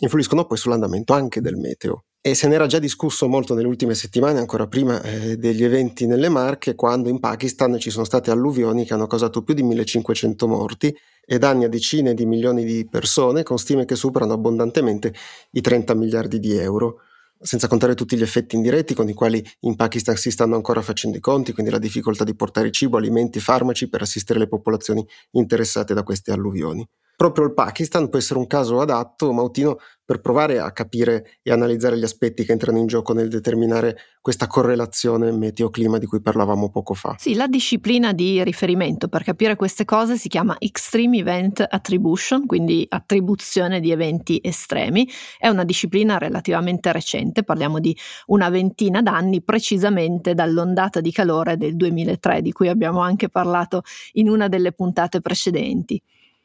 influiscono 0.01 0.47
poi 0.47 0.57
sull'andamento 0.57 1.13
anche 1.13 1.41
del 1.41 1.57
meteo. 1.57 2.05
E 2.21 2.35
se 2.35 2.49
n'era 2.49 2.67
già 2.67 2.79
discusso 2.79 3.29
molto 3.29 3.55
nelle 3.55 3.69
ultime 3.69 3.95
settimane, 3.95 4.39
ancora 4.39 4.67
prima 4.67 5.01
eh, 5.03 5.37
degli 5.37 5.63
eventi 5.63 6.07
nelle 6.07 6.29
Marche, 6.29 6.75
quando 6.75 7.09
in 7.09 7.21
Pakistan 7.21 7.79
ci 7.79 7.91
sono 7.91 8.05
state 8.05 8.31
alluvioni 8.31 8.85
che 8.85 8.93
hanno 8.93 9.07
causato 9.07 9.43
più 9.43 9.55
di 9.55 9.63
1500 9.63 10.49
morti 10.49 10.95
e 11.25 11.39
danni 11.39 11.65
a 11.65 11.69
decine 11.69 12.15
di 12.15 12.27
milioni 12.27 12.65
di 12.65 12.87
persone, 12.91 13.45
con 13.45 13.59
stime 13.59 13.85
che 13.85 13.95
superano 13.95 14.33
abbondantemente 14.33 15.15
i 15.53 15.61
30 15.61 15.95
miliardi 15.95 16.39
di 16.39 16.57
euro 16.57 17.03
senza 17.41 17.69
contare 17.69 17.95
tutti 17.95 18.17
gli 18.17 18.23
effetti 18.23 18.57
indiretti 18.57 18.95
con 18.95 19.09
i 19.09 19.15
quali 19.15 19.45
in 19.61 19.77
Pakistan 19.77 20.17
si 20.17 20.31
stanno 20.31 20.57
ancora 20.57 20.83
facendo 20.83 21.17
i 21.17 21.21
conti, 21.21 21.53
quindi 21.53 21.71
la 21.71 21.79
difficoltà 21.79 22.25
di 22.25 22.35
portare 22.35 22.71
cibo, 22.71 22.97
alimenti, 22.97 23.41
farmaci 23.41 23.89
per 23.89 24.03
assistere 24.03 24.39
le 24.39 24.49
popolazioni 24.49 25.07
interessate 25.33 25.95
da 25.95 26.03
queste 26.03 26.33
alluvioni. 26.33 26.87
Proprio 27.19 27.47
il 27.47 27.53
Pakistan 27.53 28.09
può 28.11 28.21
essere 28.21 28.39
un 28.39 28.47
caso 28.47 28.81
adatto, 28.81 29.33
Mautino, 29.33 29.79
per 30.05 30.21
provare 30.21 30.61
a 30.61 30.71
capire 30.71 31.41
e 31.43 31.51
analizzare 31.51 31.99
gli 31.99 32.05
aspetti 32.05 32.45
che 32.45 32.53
entrano 32.53 32.79
in 32.79 32.87
gioco 32.87 33.13
nel 33.13 33.29
determinare 33.29 33.97
questa 34.21 34.47
correlazione 34.47 35.33
meteo-clima 35.33 35.99
di 35.99 36.07
cui 36.07 36.21
parlavamo 36.21 36.71
poco 36.71 36.95
fa. 36.95 37.17
Sì, 37.19 37.35
la 37.35 37.49
disciplina 37.49 38.13
di 38.13 38.45
riferimento 38.45 39.09
per 39.09 39.25
capire 39.25 39.57
queste 39.57 39.85
cose 39.85 40.17
si 40.17 40.29
chiama 40.29 40.55
Extreme 40.61 41.19
Event 41.19 41.67
Attribution, 41.69 42.47
quindi 42.47 42.87
attribuzione 42.89 43.81
di 43.81 43.91
eventi 43.91 44.39
estremi. 44.41 45.11
È 45.39 45.49
una 45.49 45.65
disciplina 45.65 46.19
relativamente 46.19 46.93
recente, 46.93 47.43
parliamo 47.43 47.81
di 47.81 47.97
una 48.27 48.49
ventina 48.49 49.03
d'anni, 49.03 49.43
precisamente 49.43 50.35
dall'ondata 50.35 51.01
di 51.01 51.11
calore 51.11 51.57
del 51.57 51.75
2003, 51.75 52.43
di 52.43 52.53
cui 52.53 52.69
abbiamo 52.69 53.01
anche 53.01 53.29
parlato 53.29 53.83
in 54.13 54.29
una 54.29 54.47
delle 54.47 54.71
puntate 54.71 55.21
precedenti. 55.21 56.01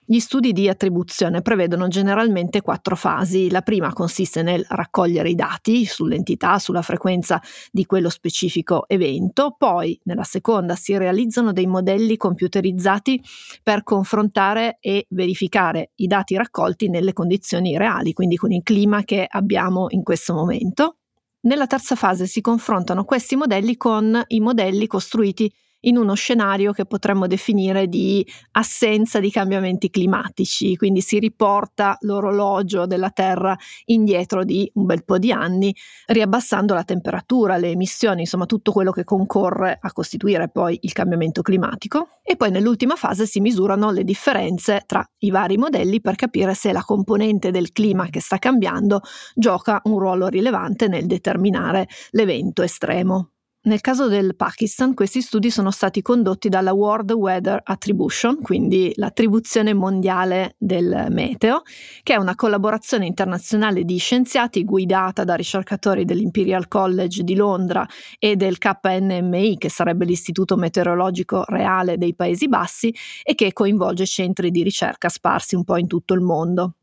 Gli 0.05 0.19
studi 0.19 0.51
di 0.51 0.67
attribuzione 0.67 1.41
prevedono 1.41 1.87
generalmente 1.87 2.61
quattro 2.61 2.97
fasi. 2.97 3.49
La 3.49 3.61
prima 3.61 3.93
consiste 3.93 4.43
nel 4.43 4.65
raccogliere 4.67 5.29
i 5.29 5.35
dati 5.35 5.85
sull'entità, 5.85 6.59
sulla 6.59 6.81
frequenza 6.81 7.41
di 7.71 7.85
quello 7.85 8.09
specifico 8.09 8.85
evento, 8.89 9.55
poi 9.57 9.97
nella 10.03 10.25
seconda 10.25 10.75
si 10.75 10.97
realizzano 10.97 11.53
dei 11.53 11.67
modelli 11.67 12.17
computerizzati 12.17 13.23
per 13.63 13.83
confrontare 13.83 14.77
e 14.81 15.05
verificare 15.09 15.91
i 15.95 16.07
dati 16.07 16.35
raccolti 16.35 16.89
nelle 16.89 17.13
condizioni 17.13 17.77
reali, 17.77 18.11
quindi 18.11 18.35
con 18.35 18.51
il 18.51 18.61
clima 18.61 19.03
che 19.03 19.25
abbiamo 19.27 19.85
in 19.89 20.03
questo 20.03 20.33
momento. 20.33 20.97
Nella 21.41 21.67
terza 21.67 21.95
fase 21.95 22.25
si 22.25 22.41
confrontano 22.41 23.05
questi 23.05 23.37
modelli 23.37 23.77
con 23.77 24.21
i 24.27 24.39
modelli 24.41 24.85
costruiti 24.85 25.49
in 25.85 25.97
uno 25.97 26.13
scenario 26.13 26.71
che 26.71 26.85
potremmo 26.85 27.27
definire 27.27 27.87
di 27.87 28.25
assenza 28.51 29.19
di 29.19 29.31
cambiamenti 29.31 29.89
climatici, 29.89 30.75
quindi 30.75 31.01
si 31.01 31.19
riporta 31.19 31.97
l'orologio 32.01 32.85
della 32.85 33.09
Terra 33.09 33.55
indietro 33.85 34.43
di 34.43 34.69
un 34.75 34.85
bel 34.85 35.03
po' 35.03 35.17
di 35.17 35.31
anni, 35.31 35.75
riabbassando 36.07 36.73
la 36.73 36.83
temperatura, 36.83 37.57
le 37.57 37.69
emissioni, 37.69 38.21
insomma 38.21 38.45
tutto 38.45 38.71
quello 38.71 38.91
che 38.91 39.03
concorre 39.03 39.77
a 39.79 39.91
costituire 39.91 40.49
poi 40.49 40.77
il 40.81 40.93
cambiamento 40.93 41.41
climatico. 41.41 42.19
E 42.23 42.37
poi 42.37 42.51
nell'ultima 42.51 42.95
fase 42.95 43.25
si 43.25 43.41
misurano 43.41 43.91
le 43.91 44.03
differenze 44.05 44.83
tra 44.85 45.05
i 45.19 45.29
vari 45.29 45.57
modelli 45.57 45.99
per 45.99 46.15
capire 46.15 46.53
se 46.53 46.71
la 46.71 46.81
componente 46.81 47.51
del 47.51 47.71
clima 47.73 48.07
che 48.09 48.21
sta 48.21 48.37
cambiando 48.37 49.01
gioca 49.35 49.81
un 49.85 49.99
ruolo 49.99 50.27
rilevante 50.27 50.87
nel 50.87 51.05
determinare 51.05 51.87
l'evento 52.11 52.61
estremo. 52.61 53.32
Nel 53.65 53.79
caso 53.79 54.09
del 54.09 54.35
Pakistan, 54.35 54.93
questi 54.93 55.21
studi 55.21 55.49
sono 55.49 55.71
stati 55.71 56.01
condotti 56.01 56.49
dalla 56.49 56.73
World 56.73 57.13
Weather 57.13 57.61
Attribution, 57.63 58.41
quindi 58.41 58.91
l'attribuzione 58.97 59.73
mondiale 59.73 60.55
del 60.57 61.07
meteo, 61.09 61.61
che 62.03 62.13
è 62.13 62.17
una 62.17 62.35
collaborazione 62.35 63.05
internazionale 63.05 63.85
di 63.85 63.95
scienziati 63.95 64.65
guidata 64.65 65.23
da 65.23 65.35
ricercatori 65.35 66.03
dell'Imperial 66.03 66.67
College 66.67 67.23
di 67.23 67.35
Londra 67.35 67.87
e 68.19 68.35
del 68.35 68.57
KNMI, 68.57 69.57
che 69.57 69.69
sarebbe 69.69 70.03
l'Istituto 70.03 70.57
Meteorologico 70.57 71.45
Reale 71.47 71.97
dei 71.97 72.15
Paesi 72.15 72.49
Bassi, 72.49 72.93
e 73.23 73.33
che 73.33 73.53
coinvolge 73.53 74.05
centri 74.05 74.51
di 74.51 74.61
ricerca 74.61 75.07
sparsi 75.07 75.55
un 75.55 75.63
po' 75.63 75.77
in 75.77 75.87
tutto 75.87 76.13
il 76.13 76.21
mondo. 76.21 76.73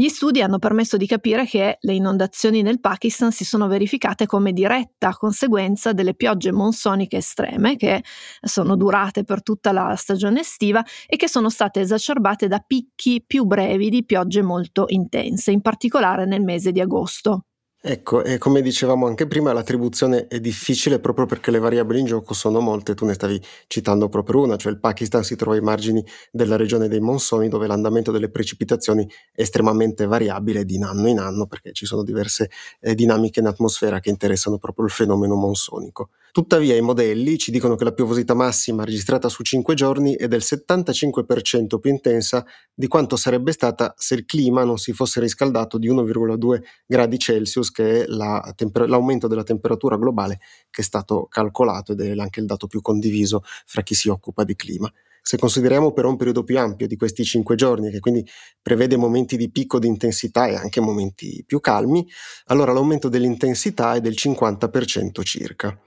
Gli 0.00 0.08
studi 0.08 0.40
hanno 0.40 0.58
permesso 0.58 0.96
di 0.96 1.06
capire 1.06 1.44
che 1.44 1.76
le 1.78 1.92
inondazioni 1.92 2.62
nel 2.62 2.80
Pakistan 2.80 3.32
si 3.32 3.44
sono 3.44 3.68
verificate 3.68 4.24
come 4.24 4.54
diretta 4.54 5.12
conseguenza 5.12 5.92
delle 5.92 6.14
piogge 6.14 6.52
monsoniche 6.52 7.18
estreme 7.18 7.76
che 7.76 8.02
sono 8.40 8.76
durate 8.76 9.24
per 9.24 9.42
tutta 9.42 9.72
la 9.72 9.94
stagione 9.96 10.40
estiva 10.40 10.82
e 11.06 11.16
che 11.16 11.28
sono 11.28 11.50
state 11.50 11.80
esacerbate 11.80 12.48
da 12.48 12.64
picchi 12.66 13.22
più 13.26 13.44
brevi 13.44 13.90
di 13.90 14.02
piogge 14.02 14.40
molto 14.40 14.86
intense, 14.88 15.50
in 15.50 15.60
particolare 15.60 16.24
nel 16.24 16.40
mese 16.40 16.72
di 16.72 16.80
agosto. 16.80 17.44
Ecco, 17.82 18.22
e 18.24 18.36
come 18.36 18.60
dicevamo 18.60 19.06
anche 19.06 19.26
prima, 19.26 19.54
l'attribuzione 19.54 20.26
è 20.26 20.38
difficile 20.38 21.00
proprio 21.00 21.24
perché 21.24 21.50
le 21.50 21.58
variabili 21.58 22.00
in 22.00 22.04
gioco 22.04 22.34
sono 22.34 22.60
molte, 22.60 22.94
tu 22.94 23.06
ne 23.06 23.14
stavi 23.14 23.40
citando 23.68 24.10
proprio 24.10 24.42
una, 24.42 24.56
cioè 24.56 24.70
il 24.72 24.78
Pakistan 24.78 25.24
si 25.24 25.34
trova 25.34 25.56
ai 25.56 25.62
margini 25.62 26.04
della 26.30 26.56
regione 26.56 26.88
dei 26.88 27.00
monsoni 27.00 27.48
dove 27.48 27.66
l'andamento 27.66 28.10
delle 28.12 28.28
precipitazioni 28.28 29.08
è 29.32 29.40
estremamente 29.40 30.04
variabile 30.04 30.66
di 30.66 30.76
anno 30.82 31.08
in 31.08 31.18
anno 31.20 31.46
perché 31.46 31.72
ci 31.72 31.86
sono 31.86 32.02
diverse 32.02 32.50
eh, 32.80 32.94
dinamiche 32.94 33.40
in 33.40 33.46
atmosfera 33.46 33.98
che 33.98 34.10
interessano 34.10 34.58
proprio 34.58 34.84
il 34.84 34.90
fenomeno 34.90 35.34
monsonico. 35.34 36.10
Tuttavia 36.32 36.76
i 36.76 36.80
modelli 36.80 37.38
ci 37.38 37.50
dicono 37.50 37.74
che 37.74 37.82
la 37.82 37.92
piovosità 37.92 38.34
massima 38.34 38.84
registrata 38.84 39.28
su 39.28 39.42
5 39.42 39.74
giorni 39.74 40.14
è 40.14 40.28
del 40.28 40.42
75% 40.42 41.78
più 41.80 41.90
intensa 41.90 42.44
di 42.72 42.86
quanto 42.86 43.16
sarebbe 43.16 43.50
stata 43.50 43.94
se 43.96 44.14
il 44.14 44.24
clima 44.24 44.62
non 44.62 44.78
si 44.78 44.92
fosse 44.92 45.18
riscaldato 45.18 45.76
di 45.76 45.90
1,2 45.90 46.62
gradi 46.86 47.18
Celsius, 47.18 47.72
che 47.72 48.02
è 48.02 48.06
la 48.06 48.52
temper- 48.54 48.88
l'aumento 48.88 49.26
della 49.26 49.42
temperatura 49.42 49.96
globale 49.96 50.38
che 50.70 50.82
è 50.82 50.84
stato 50.84 51.26
calcolato 51.28 51.92
ed 51.92 52.00
è 52.00 52.16
anche 52.16 52.38
il 52.38 52.46
dato 52.46 52.68
più 52.68 52.80
condiviso 52.80 53.42
fra 53.66 53.82
chi 53.82 53.94
si 53.94 54.08
occupa 54.08 54.44
di 54.44 54.54
clima. 54.54 54.90
Se 55.22 55.36
consideriamo 55.36 55.92
però 55.92 56.08
un 56.08 56.16
periodo 56.16 56.44
più 56.44 56.58
ampio 56.58 56.86
di 56.86 56.96
questi 56.96 57.24
5 57.24 57.54
giorni, 57.56 57.90
che 57.90 58.00
quindi 58.00 58.26
prevede 58.62 58.96
momenti 58.96 59.36
di 59.36 59.50
picco 59.50 59.78
di 59.78 59.86
intensità 59.86 60.46
e 60.46 60.54
anche 60.54 60.80
momenti 60.80 61.42
più 61.46 61.60
calmi, 61.60 62.06
allora 62.46 62.72
l'aumento 62.72 63.08
dell'intensità 63.08 63.94
è 63.94 64.00
del 64.00 64.14
50% 64.14 65.22
circa. 65.22 65.78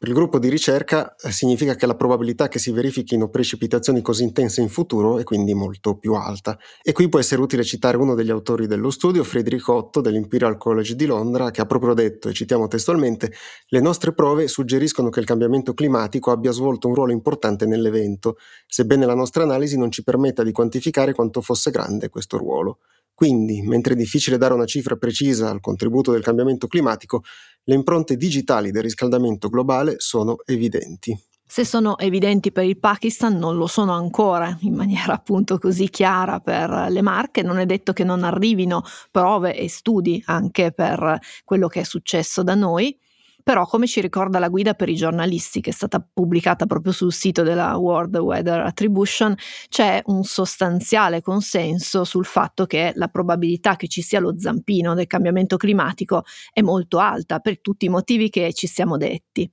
Per 0.00 0.08
il 0.08 0.14
gruppo 0.14 0.38
di 0.38 0.48
ricerca 0.48 1.14
eh, 1.16 1.30
significa 1.30 1.74
che 1.74 1.84
la 1.84 1.94
probabilità 1.94 2.48
che 2.48 2.58
si 2.58 2.72
verifichino 2.72 3.28
precipitazioni 3.28 4.00
così 4.00 4.22
intense 4.22 4.62
in 4.62 4.70
futuro 4.70 5.18
è 5.18 5.24
quindi 5.24 5.52
molto 5.52 5.98
più 5.98 6.14
alta. 6.14 6.58
E 6.82 6.92
qui 6.92 7.10
può 7.10 7.18
essere 7.18 7.42
utile 7.42 7.62
citare 7.64 7.98
uno 7.98 8.14
degli 8.14 8.30
autori 8.30 8.66
dello 8.66 8.88
studio, 8.88 9.22
Friedrich 9.24 9.68
Otto 9.68 10.00
dell'Imperial 10.00 10.56
College 10.56 10.96
di 10.96 11.04
Londra, 11.04 11.50
che 11.50 11.60
ha 11.60 11.66
proprio 11.66 11.92
detto, 11.92 12.30
e 12.30 12.32
citiamo 12.32 12.66
testualmente, 12.66 13.30
le 13.66 13.80
nostre 13.80 14.14
prove 14.14 14.48
suggeriscono 14.48 15.10
che 15.10 15.20
il 15.20 15.26
cambiamento 15.26 15.74
climatico 15.74 16.30
abbia 16.30 16.52
svolto 16.52 16.88
un 16.88 16.94
ruolo 16.94 17.12
importante 17.12 17.66
nell'evento, 17.66 18.38
sebbene 18.66 19.04
la 19.04 19.14
nostra 19.14 19.42
analisi 19.42 19.76
non 19.76 19.90
ci 19.90 20.02
permetta 20.02 20.42
di 20.42 20.52
quantificare 20.52 21.12
quanto 21.12 21.42
fosse 21.42 21.70
grande 21.70 22.08
questo 22.08 22.38
ruolo. 22.38 22.78
Quindi, 23.20 23.60
mentre 23.60 23.92
è 23.92 23.96
difficile 23.96 24.38
dare 24.38 24.54
una 24.54 24.64
cifra 24.64 24.96
precisa 24.96 25.50
al 25.50 25.60
contributo 25.60 26.10
del 26.10 26.22
cambiamento 26.22 26.66
climatico, 26.66 27.22
le 27.64 27.74
impronte 27.74 28.16
digitali 28.16 28.70
del 28.70 28.82
riscaldamento 28.82 29.50
globale 29.50 29.96
sono 29.98 30.36
evidenti. 30.46 31.14
Se 31.46 31.66
sono 31.66 31.98
evidenti 31.98 32.50
per 32.50 32.64
il 32.64 32.78
Pakistan, 32.78 33.36
non 33.36 33.58
lo 33.58 33.66
sono 33.66 33.92
ancora 33.92 34.56
in 34.62 34.72
maniera 34.72 35.12
appunto 35.12 35.58
così 35.58 35.90
chiara 35.90 36.40
per 36.40 36.86
le 36.88 37.02
Marche. 37.02 37.42
Non 37.42 37.58
è 37.58 37.66
detto 37.66 37.92
che 37.92 38.04
non 38.04 38.24
arrivino 38.24 38.82
prove 39.10 39.54
e 39.54 39.68
studi 39.68 40.22
anche 40.24 40.72
per 40.72 41.18
quello 41.44 41.68
che 41.68 41.80
è 41.80 41.84
successo 41.84 42.42
da 42.42 42.54
noi. 42.54 42.98
Però, 43.42 43.66
come 43.66 43.86
ci 43.86 44.00
ricorda 44.00 44.38
la 44.38 44.48
guida 44.48 44.74
per 44.74 44.88
i 44.88 44.94
giornalisti, 44.94 45.60
che 45.60 45.70
è 45.70 45.72
stata 45.72 46.00
pubblicata 46.00 46.66
proprio 46.66 46.92
sul 46.92 47.12
sito 47.12 47.42
della 47.42 47.76
World 47.76 48.16
Weather 48.16 48.60
Attribution, 48.60 49.34
c'è 49.68 50.02
un 50.06 50.24
sostanziale 50.24 51.22
consenso 51.22 52.04
sul 52.04 52.24
fatto 52.24 52.66
che 52.66 52.92
la 52.94 53.08
probabilità 53.08 53.76
che 53.76 53.88
ci 53.88 54.02
sia 54.02 54.20
lo 54.20 54.38
zampino 54.38 54.94
del 54.94 55.06
cambiamento 55.06 55.56
climatico 55.56 56.24
è 56.52 56.60
molto 56.60 56.98
alta 56.98 57.38
per 57.38 57.60
tutti 57.60 57.86
i 57.86 57.88
motivi 57.88 58.30
che 58.30 58.52
ci 58.52 58.66
siamo 58.66 58.96
detti. 58.96 59.50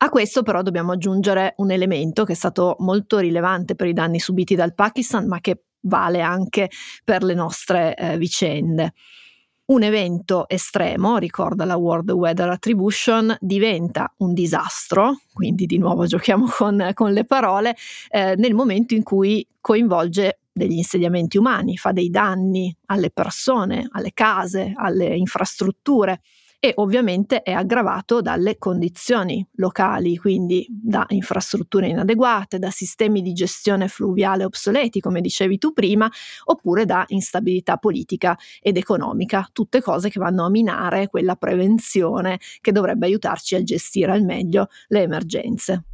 A 0.00 0.10
questo 0.10 0.42
però 0.42 0.62
dobbiamo 0.62 0.92
aggiungere 0.92 1.54
un 1.56 1.72
elemento 1.72 2.24
che 2.24 2.32
è 2.32 2.36
stato 2.36 2.76
molto 2.80 3.18
rilevante 3.18 3.74
per 3.74 3.88
i 3.88 3.92
danni 3.92 4.20
subiti 4.20 4.54
dal 4.54 4.74
Pakistan, 4.74 5.26
ma 5.26 5.40
che 5.40 5.64
vale 5.80 6.20
anche 6.20 6.70
per 7.04 7.24
le 7.24 7.34
nostre 7.34 7.96
eh, 7.96 8.16
vicende 8.16 8.92
un 9.68 9.82
evento 9.82 10.48
estremo, 10.48 11.18
ricorda 11.18 11.64
la 11.64 11.76
World 11.76 12.10
Weather 12.10 12.48
Attribution, 12.48 13.36
diventa 13.40 14.12
un 14.18 14.32
disastro, 14.32 15.20
quindi 15.32 15.66
di 15.66 15.78
nuovo 15.78 16.06
giochiamo 16.06 16.48
con, 16.48 16.90
con 16.94 17.12
le 17.12 17.24
parole, 17.24 17.76
eh, 18.10 18.34
nel 18.36 18.54
momento 18.54 18.94
in 18.94 19.02
cui 19.02 19.46
coinvolge 19.60 20.40
degli 20.50 20.76
insediamenti 20.76 21.36
umani, 21.36 21.76
fa 21.76 21.92
dei 21.92 22.08
danni 22.08 22.74
alle 22.86 23.10
persone, 23.10 23.88
alle 23.92 24.12
case, 24.14 24.72
alle 24.74 25.14
infrastrutture 25.14 26.20
e 26.60 26.72
ovviamente 26.76 27.42
è 27.42 27.52
aggravato 27.52 28.20
dalle 28.20 28.58
condizioni 28.58 29.46
locali, 29.54 30.16
quindi 30.16 30.66
da 30.68 31.04
infrastrutture 31.08 31.86
inadeguate, 31.86 32.58
da 32.58 32.70
sistemi 32.70 33.22
di 33.22 33.32
gestione 33.32 33.86
fluviale 33.86 34.44
obsoleti, 34.44 35.00
come 35.00 35.20
dicevi 35.20 35.58
tu 35.58 35.72
prima, 35.72 36.10
oppure 36.44 36.84
da 36.84 37.04
instabilità 37.08 37.76
politica 37.76 38.36
ed 38.60 38.76
economica, 38.76 39.48
tutte 39.52 39.80
cose 39.80 40.10
che 40.10 40.18
vanno 40.18 40.44
a 40.44 40.50
minare 40.50 41.06
quella 41.06 41.36
prevenzione 41.36 42.40
che 42.60 42.72
dovrebbe 42.72 43.06
aiutarci 43.06 43.54
a 43.54 43.62
gestire 43.62 44.10
al 44.10 44.24
meglio 44.24 44.68
le 44.88 45.02
emergenze. 45.02 45.84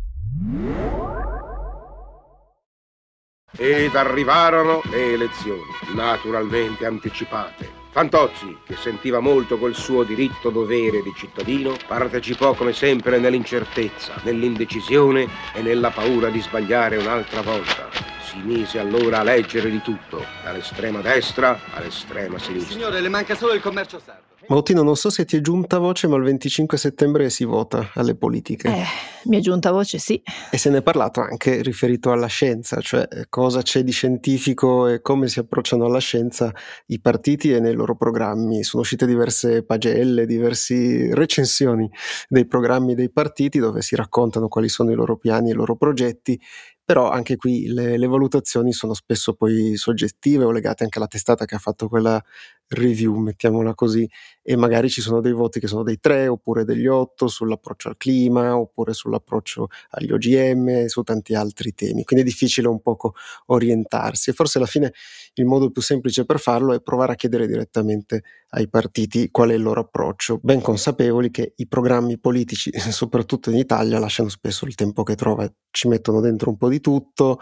Ed 3.56 3.94
arrivarono 3.94 4.80
le 4.90 5.12
elezioni, 5.12 5.62
naturalmente 5.94 6.86
anticipate. 6.86 7.83
Fantozzi, 7.94 8.56
che 8.66 8.74
sentiva 8.74 9.20
molto 9.20 9.56
quel 9.56 9.76
suo 9.76 10.02
diritto 10.02 10.50
dovere 10.50 11.00
di 11.00 11.12
cittadino, 11.14 11.78
partecipò 11.86 12.52
come 12.54 12.72
sempre 12.72 13.20
nell'incertezza, 13.20 14.16
nell'indecisione 14.24 15.28
e 15.54 15.62
nella 15.62 15.92
paura 15.92 16.28
di 16.28 16.40
sbagliare 16.40 16.96
un'altra 16.96 17.40
volta. 17.42 17.92
Si 18.34 18.40
mise 18.40 18.80
allora 18.80 19.20
a 19.20 19.22
leggere 19.22 19.70
di 19.70 19.80
tutto, 19.80 20.20
dall'estrema 20.42 21.00
destra 21.00 21.56
all'estrema 21.72 22.36
sinistra. 22.36 22.72
Signore, 22.72 23.00
le 23.00 23.08
manca 23.08 23.36
solo 23.36 23.52
il 23.52 23.60
commercio 23.60 24.00
sardo. 24.04 24.34
Mautino, 24.48 24.82
non 24.82 24.96
so 24.96 25.08
se 25.08 25.24
ti 25.24 25.36
è 25.36 25.40
giunta 25.40 25.78
voce, 25.78 26.06
ma 26.06 26.16
il 26.16 26.22
25 26.24 26.76
settembre 26.76 27.30
si 27.30 27.44
vota 27.44 27.90
alle 27.94 28.14
politiche. 28.14 28.68
Eh, 28.68 28.84
mi 29.24 29.38
è 29.38 29.40
giunta 29.40 29.70
voce, 29.70 29.98
sì. 29.98 30.20
E 30.50 30.58
se 30.58 30.68
ne 30.68 30.78
è 30.78 30.82
parlato 30.82 31.20
anche 31.20 31.62
riferito 31.62 32.12
alla 32.12 32.26
scienza, 32.26 32.80
cioè 32.80 33.08
cosa 33.30 33.62
c'è 33.62 33.82
di 33.82 33.92
scientifico 33.92 34.86
e 34.86 35.00
come 35.00 35.28
si 35.28 35.38
approcciano 35.38 35.86
alla 35.86 35.98
scienza 35.98 36.52
i 36.86 37.00
partiti 37.00 37.52
e 37.52 37.60
nei 37.60 37.72
loro 37.72 37.96
programmi. 37.96 38.64
Sono 38.64 38.82
uscite 38.82 39.06
diverse 39.06 39.64
pagelle, 39.64 40.26
diverse 40.26 41.14
recensioni 41.14 41.88
dei 42.28 42.46
programmi 42.46 42.94
dei 42.94 43.10
partiti 43.10 43.58
dove 43.58 43.80
si 43.80 43.96
raccontano 43.96 44.48
quali 44.48 44.68
sono 44.68 44.90
i 44.90 44.94
loro 44.94 45.16
piani 45.16 45.48
e 45.48 45.52
i 45.52 45.56
loro 45.56 45.76
progetti 45.76 46.38
però 46.84 47.10
anche 47.10 47.36
qui 47.36 47.66
le, 47.68 47.96
le, 47.96 48.06
valutazioni 48.06 48.72
sono 48.72 48.94
spesso 48.94 49.34
poi 49.34 49.76
soggettive 49.76 50.44
o 50.44 50.50
legate 50.50 50.84
anche 50.84 50.98
alla 50.98 51.06
testata 51.06 51.46
che 51.46 51.54
ha 51.54 51.58
fatto 51.58 51.88
quella 51.88 52.22
review, 52.68 53.16
mettiamola 53.16 53.74
così, 53.74 54.08
e 54.42 54.56
magari 54.56 54.88
ci 54.88 55.00
sono 55.00 55.20
dei 55.20 55.32
voti 55.32 55.60
che 55.60 55.66
sono 55.66 55.82
dei 55.82 55.98
3 55.98 56.28
oppure 56.28 56.64
degli 56.64 56.86
8 56.86 57.28
sull'approccio 57.28 57.88
al 57.88 57.96
clima 57.96 58.56
oppure 58.56 58.92
sull'approccio 58.92 59.68
agli 59.90 60.12
OGM 60.12 60.86
su 60.86 61.02
tanti 61.02 61.34
altri 61.34 61.72
temi. 61.74 62.04
Quindi 62.04 62.24
è 62.24 62.28
difficile 62.28 62.68
un 62.68 62.80
poco 62.80 63.14
orientarsi 63.46 64.30
e 64.30 64.32
forse 64.32 64.58
alla 64.58 64.66
fine 64.66 64.92
il 65.34 65.44
modo 65.46 65.70
più 65.70 65.82
semplice 65.82 66.24
per 66.24 66.38
farlo 66.38 66.74
è 66.74 66.80
provare 66.80 67.12
a 67.12 67.16
chiedere 67.16 67.46
direttamente 67.46 68.22
ai 68.50 68.68
partiti 68.68 69.30
qual 69.30 69.50
è 69.50 69.54
il 69.54 69.62
loro 69.62 69.80
approccio, 69.80 70.38
ben 70.42 70.60
consapevoli 70.60 71.30
che 71.30 71.54
i 71.56 71.66
programmi 71.66 72.18
politici, 72.18 72.70
soprattutto 72.90 73.50
in 73.50 73.56
Italia, 73.56 73.98
lasciano 73.98 74.28
spesso 74.28 74.64
il 74.64 74.74
tempo 74.74 75.02
che 75.02 75.14
trova, 75.14 75.50
ci 75.70 75.88
mettono 75.88 76.20
dentro 76.20 76.50
un 76.50 76.56
po' 76.56 76.68
di 76.68 76.80
tutto 76.80 77.40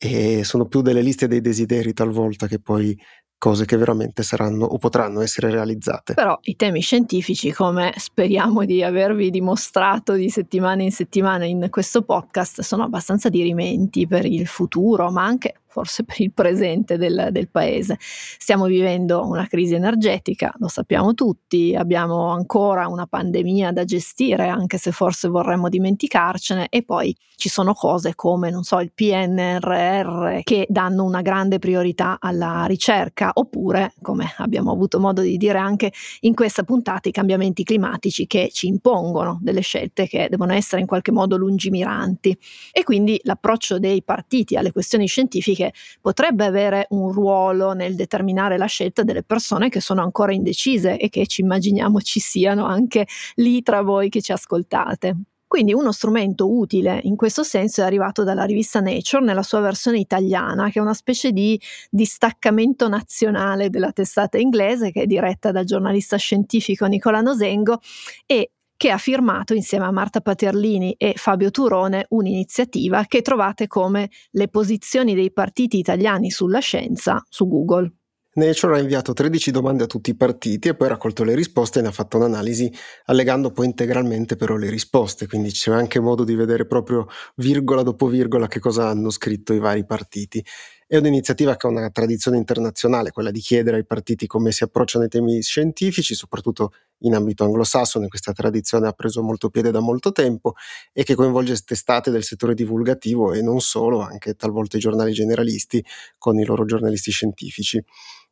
e 0.00 0.44
sono 0.44 0.66
più 0.66 0.80
delle 0.80 1.02
liste 1.02 1.26
dei 1.26 1.40
desideri 1.40 1.92
talvolta 1.92 2.46
che 2.46 2.60
poi 2.60 2.96
cose 3.38 3.64
che 3.64 3.76
veramente 3.76 4.22
saranno 4.22 4.64
o 4.64 4.78
potranno 4.78 5.20
essere 5.20 5.50
realizzate. 5.50 6.14
Però 6.14 6.38
i 6.42 6.56
temi 6.56 6.80
scientifici, 6.80 7.52
come 7.52 7.94
speriamo 7.96 8.64
di 8.64 8.82
avervi 8.82 9.30
dimostrato 9.30 10.14
di 10.14 10.28
settimana 10.28 10.82
in 10.82 10.92
settimana 10.92 11.44
in 11.44 11.68
questo 11.70 12.02
podcast, 12.02 12.60
sono 12.62 12.82
abbastanza 12.82 13.28
dirimenti 13.28 14.06
per 14.06 14.26
il 14.26 14.46
futuro, 14.46 15.10
ma 15.10 15.24
anche 15.24 15.60
forse 15.78 16.02
per 16.02 16.20
il 16.20 16.32
presente 16.32 16.96
del, 16.96 17.28
del, 17.30 17.48
paese. 17.48 17.98
Stiamo 18.00 18.66
vivendo 18.66 19.24
una 19.24 19.46
crisi 19.46 19.74
energetica, 19.74 20.52
lo 20.58 20.66
sappiamo 20.66 21.14
tutti, 21.14 21.76
abbiamo 21.76 22.30
ancora 22.30 22.88
una 22.88 23.06
pandemia 23.06 23.70
da 23.70 23.84
gestire, 23.84 24.48
anche 24.48 24.76
se 24.76 24.90
forse 24.90 25.28
vorremmo 25.28 25.68
dimenticarcene, 25.68 26.66
e 26.68 26.82
poi 26.82 27.16
ci 27.36 27.48
sono 27.48 27.72
cose 27.72 28.16
come, 28.16 28.50
non 28.50 28.64
so, 28.64 28.80
il 28.80 28.90
PNRR 28.92 30.40
che 30.42 30.66
danno 30.68 31.04
una 31.04 31.22
grande 31.22 31.60
priorità 31.60 32.16
alla 32.18 32.64
ricerca, 32.66 33.30
oppure, 33.34 33.94
come 34.02 34.32
abbiamo 34.38 34.72
avuto 34.72 34.98
modo 34.98 35.22
di 35.22 35.36
dire 35.36 35.58
anche 35.58 35.92
in 36.22 36.34
questa 36.34 36.64
puntata, 36.64 37.08
i 37.08 37.12
cambiamenti 37.12 37.62
climatici 37.62 38.26
che 38.26 38.50
ci 38.52 38.66
impongono 38.66 39.38
delle 39.40 39.60
scelte 39.60 40.08
che 40.08 40.26
devono 40.28 40.52
essere 40.52 40.80
in 40.80 40.88
qualche 40.88 41.12
modo 41.12 41.36
lungimiranti. 41.36 42.36
E 42.72 42.82
quindi 42.82 43.20
l'approccio 43.22 43.78
dei 43.78 44.02
partiti 44.02 44.56
alle 44.56 44.72
questioni 44.72 45.06
scientifiche 45.06 45.67
potrebbe 46.00 46.44
avere 46.44 46.86
un 46.90 47.12
ruolo 47.12 47.72
nel 47.72 47.94
determinare 47.94 48.58
la 48.58 48.66
scelta 48.66 49.02
delle 49.02 49.22
persone 49.22 49.68
che 49.68 49.80
sono 49.80 50.02
ancora 50.02 50.32
indecise 50.32 50.98
e 50.98 51.08
che 51.08 51.26
ci 51.26 51.40
immaginiamo 51.42 52.00
ci 52.00 52.20
siano 52.20 52.66
anche 52.66 53.06
lì 53.36 53.62
tra 53.62 53.82
voi 53.82 54.08
che 54.08 54.20
ci 54.20 54.32
ascoltate. 54.32 55.16
Quindi 55.48 55.72
uno 55.72 55.92
strumento 55.92 56.54
utile 56.54 57.00
in 57.04 57.16
questo 57.16 57.42
senso 57.42 57.80
è 57.80 57.84
arrivato 57.84 58.22
dalla 58.22 58.44
rivista 58.44 58.80
Nature 58.80 59.24
nella 59.24 59.42
sua 59.42 59.60
versione 59.60 59.98
italiana, 59.98 60.68
che 60.68 60.78
è 60.78 60.82
una 60.82 60.92
specie 60.92 61.32
di 61.32 61.58
distaccamento 61.88 62.86
nazionale 62.86 63.70
della 63.70 63.92
testata 63.92 64.36
inglese, 64.36 64.92
che 64.92 65.02
è 65.02 65.06
diretta 65.06 65.50
dal 65.50 65.64
giornalista 65.64 66.18
scientifico 66.18 66.84
Nicola 66.84 67.22
Nosengo 67.22 67.80
e 68.26 68.50
che 68.78 68.90
ha 68.90 68.96
firmato 68.96 69.54
insieme 69.54 69.84
a 69.84 69.90
Marta 69.90 70.20
Paterlini 70.20 70.94
e 70.96 71.14
Fabio 71.16 71.50
Turone 71.50 72.06
un'iniziativa 72.10 73.04
che 73.06 73.22
trovate 73.22 73.66
come 73.66 74.08
le 74.30 74.48
posizioni 74.48 75.14
dei 75.14 75.32
partiti 75.32 75.78
italiani 75.78 76.30
sulla 76.30 76.60
scienza 76.60 77.22
su 77.28 77.48
Google. 77.48 77.92
Nature 78.34 78.76
ha 78.76 78.80
inviato 78.80 79.12
13 79.12 79.50
domande 79.50 79.82
a 79.82 79.86
tutti 79.86 80.10
i 80.10 80.16
partiti 80.16 80.68
e 80.68 80.76
poi 80.76 80.86
ha 80.86 80.90
raccolto 80.90 81.24
le 81.24 81.34
risposte 81.34 81.80
e 81.80 81.82
ne 81.82 81.88
ha 81.88 81.92
fatto 81.92 82.18
un'analisi 82.18 82.72
allegando 83.06 83.50
poi 83.50 83.66
integralmente 83.66 84.36
però 84.36 84.54
le 84.54 84.70
risposte, 84.70 85.26
quindi 85.26 85.50
c'è 85.50 85.72
anche 85.72 85.98
modo 85.98 86.22
di 86.22 86.36
vedere 86.36 86.64
proprio 86.64 87.08
virgola 87.34 87.82
dopo 87.82 88.06
virgola 88.06 88.46
che 88.46 88.60
cosa 88.60 88.86
hanno 88.86 89.10
scritto 89.10 89.52
i 89.54 89.58
vari 89.58 89.84
partiti. 89.84 90.44
È 90.90 90.96
un'iniziativa 90.96 91.54
che 91.56 91.66
ha 91.66 91.70
una 91.70 91.90
tradizione 91.90 92.38
internazionale, 92.38 93.10
quella 93.10 93.30
di 93.30 93.40
chiedere 93.40 93.76
ai 93.76 93.84
partiti 93.84 94.26
come 94.26 94.52
si 94.52 94.64
approcciano 94.64 95.04
ai 95.04 95.10
temi 95.10 95.42
scientifici, 95.42 96.14
soprattutto 96.14 96.72
in 97.00 97.14
ambito 97.14 97.44
anglosassone, 97.44 98.08
questa 98.08 98.32
tradizione 98.32 98.86
ha 98.88 98.92
preso 98.92 99.22
molto 99.22 99.50
piede 99.50 99.70
da 99.70 99.80
molto 99.80 100.12
tempo 100.12 100.54
e 100.94 101.04
che 101.04 101.14
coinvolge 101.14 101.54
testate 101.58 102.10
del 102.10 102.24
settore 102.24 102.54
divulgativo 102.54 103.34
e 103.34 103.42
non 103.42 103.60
solo, 103.60 104.00
anche 104.00 104.32
talvolta 104.34 104.78
i 104.78 104.80
giornali 104.80 105.12
generalisti 105.12 105.84
con 106.16 106.38
i 106.38 106.44
loro 106.46 106.64
giornalisti 106.64 107.10
scientifici. 107.10 107.84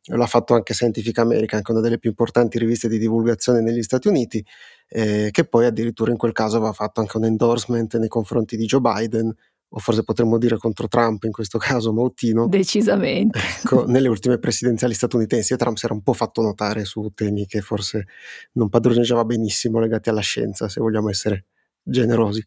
L'ha 0.09 0.25
fatto 0.25 0.53
anche 0.55 0.73
Scientific 0.73 1.17
American, 1.19 1.57
anche 1.59 1.71
una 1.71 1.81
delle 1.81 1.99
più 1.99 2.09
importanti 2.09 2.57
riviste 2.57 2.87
di 2.87 2.97
divulgazione 2.97 3.61
negli 3.61 3.83
Stati 3.83 4.07
Uniti, 4.07 4.43
eh, 4.87 5.29
che 5.31 5.45
poi 5.45 5.65
addirittura 5.65 6.11
in 6.11 6.17
quel 6.17 6.31
caso 6.31 6.55
aveva 6.57 6.71
fatto 6.73 7.01
anche 7.01 7.17
un 7.17 7.25
endorsement 7.25 7.97
nei 7.97 8.07
confronti 8.07 8.55
di 8.55 8.65
Joe 8.65 8.79
Biden 8.79 9.35
o 9.69 9.79
forse 9.79 10.03
potremmo 10.03 10.37
dire 10.37 10.57
contro 10.57 10.87
Trump 10.87 11.23
in 11.23 11.31
questo 11.31 11.57
caso, 11.59 11.93
Mautino. 11.93 12.47
Decisamente. 12.47 13.39
Ecco, 13.63 13.85
nelle 13.85 14.07
ultime 14.07 14.37
presidenziali 14.37 14.93
statunitensi 14.93 15.53
e 15.53 15.57
Trump 15.57 15.77
si 15.77 15.85
era 15.85 15.93
un 15.93 16.01
po' 16.01 16.13
fatto 16.13 16.41
notare 16.41 16.85
su 16.85 17.11
temi 17.13 17.45
che 17.45 17.61
forse 17.61 18.07
non 18.53 18.69
padroneggiava 18.69 19.25
benissimo 19.25 19.79
legati 19.79 20.09
alla 20.09 20.21
scienza, 20.21 20.69
se 20.69 20.79
vogliamo 20.79 21.09
essere 21.09 21.45
generosi. 21.83 22.45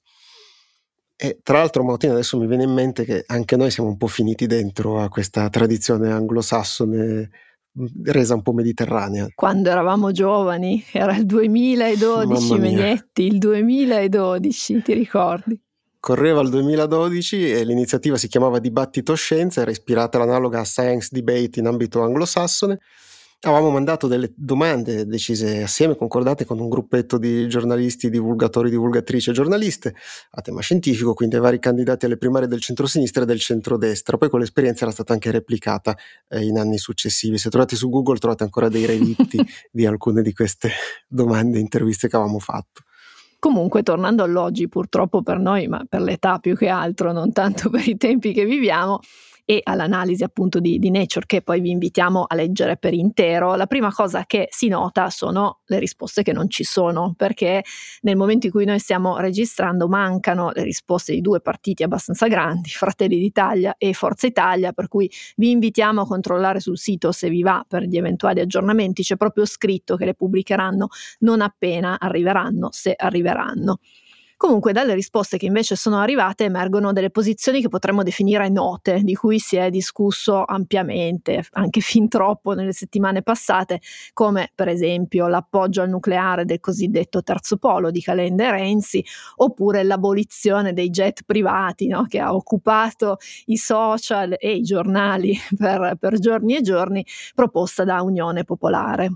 E 1.22 1.38
tra 1.42 1.58
l'altro, 1.58 1.84
Mautino, 1.84 2.14
adesso 2.14 2.38
mi 2.38 2.46
viene 2.46 2.62
in 2.62 2.72
mente 2.72 3.04
che 3.04 3.24
anche 3.26 3.56
noi 3.56 3.70
siamo 3.70 3.90
un 3.90 3.98
po' 3.98 4.06
finiti 4.06 4.46
dentro 4.46 5.00
a 5.02 5.08
questa 5.10 5.50
tradizione 5.50 6.10
anglosassone 6.10 7.30
resa 8.04 8.34
un 8.34 8.42
po' 8.42 8.52
mediterranea. 8.52 9.28
Quando 9.34 9.68
eravamo 9.68 10.12
giovani, 10.12 10.82
era 10.90 11.14
il 11.14 11.26
2012, 11.26 12.58
Megnetti, 12.58 13.26
il 13.26 13.38
2012, 13.38 14.82
ti 14.82 14.94
ricordi? 14.94 15.60
Correva 16.00 16.40
il 16.40 16.48
2012 16.48 17.52
e 17.52 17.62
l'iniziativa 17.62 18.16
si 18.16 18.26
chiamava 18.26 18.58
Dibattito 18.58 19.14
Scienza, 19.14 19.60
era 19.60 19.70
ispirata 19.70 20.16
all'analoga 20.16 20.64
Science 20.64 21.08
Debate 21.12 21.60
in 21.60 21.66
ambito 21.66 22.02
anglosassone. 22.02 22.78
Avevamo 23.42 23.68
mandato 23.68 24.06
delle 24.06 24.32
domande 24.34 25.04
decise 25.06 25.62
assieme, 25.62 25.96
concordate 25.96 26.46
con 26.46 26.58
un 26.58 26.70
gruppetto 26.70 27.18
di 27.18 27.46
giornalisti, 27.48 28.08
divulgatori, 28.08 28.70
divulgatrici 28.70 29.28
e 29.28 29.32
giornaliste 29.34 29.94
a 30.30 30.40
tema 30.40 30.62
scientifico, 30.62 31.12
quindi 31.12 31.36
ai 31.36 31.42
vari 31.42 31.58
candidati 31.58 32.06
alle 32.06 32.16
primarie 32.16 32.48
del 32.48 32.60
centro-sinistra 32.60 33.24
e 33.24 33.26
del 33.26 33.38
centro-destra. 33.38 34.16
Poi 34.16 34.30
quell'esperienza 34.30 34.84
era 34.84 34.92
stata 34.92 35.12
anche 35.12 35.30
replicata 35.30 35.94
eh, 36.28 36.42
in 36.42 36.58
anni 36.58 36.78
successivi. 36.78 37.36
Se 37.36 37.50
trovate 37.50 37.76
su 37.76 37.90
Google 37.90 38.16
trovate 38.16 38.42
ancora 38.42 38.70
dei 38.70 38.86
relitti 38.86 39.38
di 39.70 39.84
alcune 39.84 40.22
di 40.22 40.32
queste 40.32 40.70
domande 41.06 41.58
e 41.58 41.60
interviste 41.60 42.08
che 42.08 42.16
avevamo 42.16 42.38
fatto. 42.38 42.84
Comunque, 43.40 43.82
tornando 43.82 44.22
all'oggi, 44.22 44.68
purtroppo 44.68 45.22
per 45.22 45.38
noi, 45.38 45.66
ma 45.66 45.82
per 45.88 46.02
l'età 46.02 46.38
più 46.38 46.54
che 46.54 46.68
altro, 46.68 47.10
non 47.10 47.32
tanto 47.32 47.70
per 47.70 47.88
i 47.88 47.96
tempi 47.96 48.34
che 48.34 48.44
viviamo, 48.44 49.00
e 49.50 49.58
all'analisi 49.64 50.22
appunto 50.22 50.60
di, 50.60 50.78
di 50.78 50.92
Nature 50.92 51.26
che 51.26 51.42
poi 51.42 51.60
vi 51.60 51.70
invitiamo 51.70 52.22
a 52.28 52.36
leggere 52.36 52.76
per 52.76 52.94
intero, 52.94 53.56
la 53.56 53.66
prima 53.66 53.92
cosa 53.92 54.24
che 54.24 54.46
si 54.48 54.68
nota 54.68 55.10
sono 55.10 55.62
le 55.64 55.80
risposte 55.80 56.22
che 56.22 56.32
non 56.32 56.48
ci 56.48 56.62
sono, 56.62 57.14
perché 57.16 57.64
nel 58.02 58.14
momento 58.14 58.46
in 58.46 58.52
cui 58.52 58.64
noi 58.64 58.78
stiamo 58.78 59.16
registrando 59.16 59.88
mancano 59.88 60.52
le 60.54 60.62
risposte 60.62 61.14
di 61.14 61.20
due 61.20 61.40
partiti 61.40 61.82
abbastanza 61.82 62.28
grandi, 62.28 62.68
Fratelli 62.68 63.18
d'Italia 63.18 63.74
e 63.76 63.92
Forza 63.92 64.28
Italia, 64.28 64.70
per 64.70 64.86
cui 64.86 65.10
vi 65.34 65.50
invitiamo 65.50 66.02
a 66.02 66.06
controllare 66.06 66.60
sul 66.60 66.78
sito 66.78 67.10
se 67.10 67.28
vi 67.28 67.42
va 67.42 67.64
per 67.66 67.82
gli 67.82 67.96
eventuali 67.96 68.38
aggiornamenti, 68.38 69.02
c'è 69.02 69.16
proprio 69.16 69.46
scritto 69.46 69.96
che 69.96 70.04
le 70.04 70.14
pubblicheranno 70.14 70.86
non 71.20 71.40
appena 71.40 71.98
arriveranno, 71.98 72.68
se 72.70 72.94
arriveranno. 72.96 73.80
Comunque 74.40 74.72
dalle 74.72 74.94
risposte 74.94 75.36
che 75.36 75.44
invece 75.44 75.76
sono 75.76 75.98
arrivate 75.98 76.44
emergono 76.44 76.94
delle 76.94 77.10
posizioni 77.10 77.60
che 77.60 77.68
potremmo 77.68 78.02
definire 78.02 78.48
note, 78.48 79.02
di 79.02 79.14
cui 79.14 79.38
si 79.38 79.56
è 79.56 79.68
discusso 79.68 80.44
ampiamente, 80.46 81.44
anche 81.50 81.80
fin 81.82 82.08
troppo 82.08 82.54
nelle 82.54 82.72
settimane 82.72 83.20
passate, 83.20 83.82
come 84.14 84.50
per 84.54 84.68
esempio 84.68 85.26
l'appoggio 85.26 85.82
al 85.82 85.90
nucleare 85.90 86.46
del 86.46 86.58
cosiddetto 86.58 87.22
terzo 87.22 87.58
polo 87.58 87.90
di 87.90 88.00
Calenda 88.00 88.44
e 88.44 88.50
Renzi, 88.52 89.04
oppure 89.36 89.82
l'abolizione 89.82 90.72
dei 90.72 90.88
jet 90.88 91.24
privati, 91.26 91.86
no? 91.86 92.06
che 92.06 92.18
ha 92.18 92.32
occupato 92.32 93.18
i 93.44 93.58
social 93.58 94.36
e 94.38 94.54
i 94.54 94.62
giornali 94.62 95.38
per, 95.54 95.96
per 96.00 96.18
giorni 96.18 96.56
e 96.56 96.62
giorni, 96.62 97.04
proposta 97.34 97.84
da 97.84 98.00
Unione 98.00 98.44
Popolare. 98.44 99.10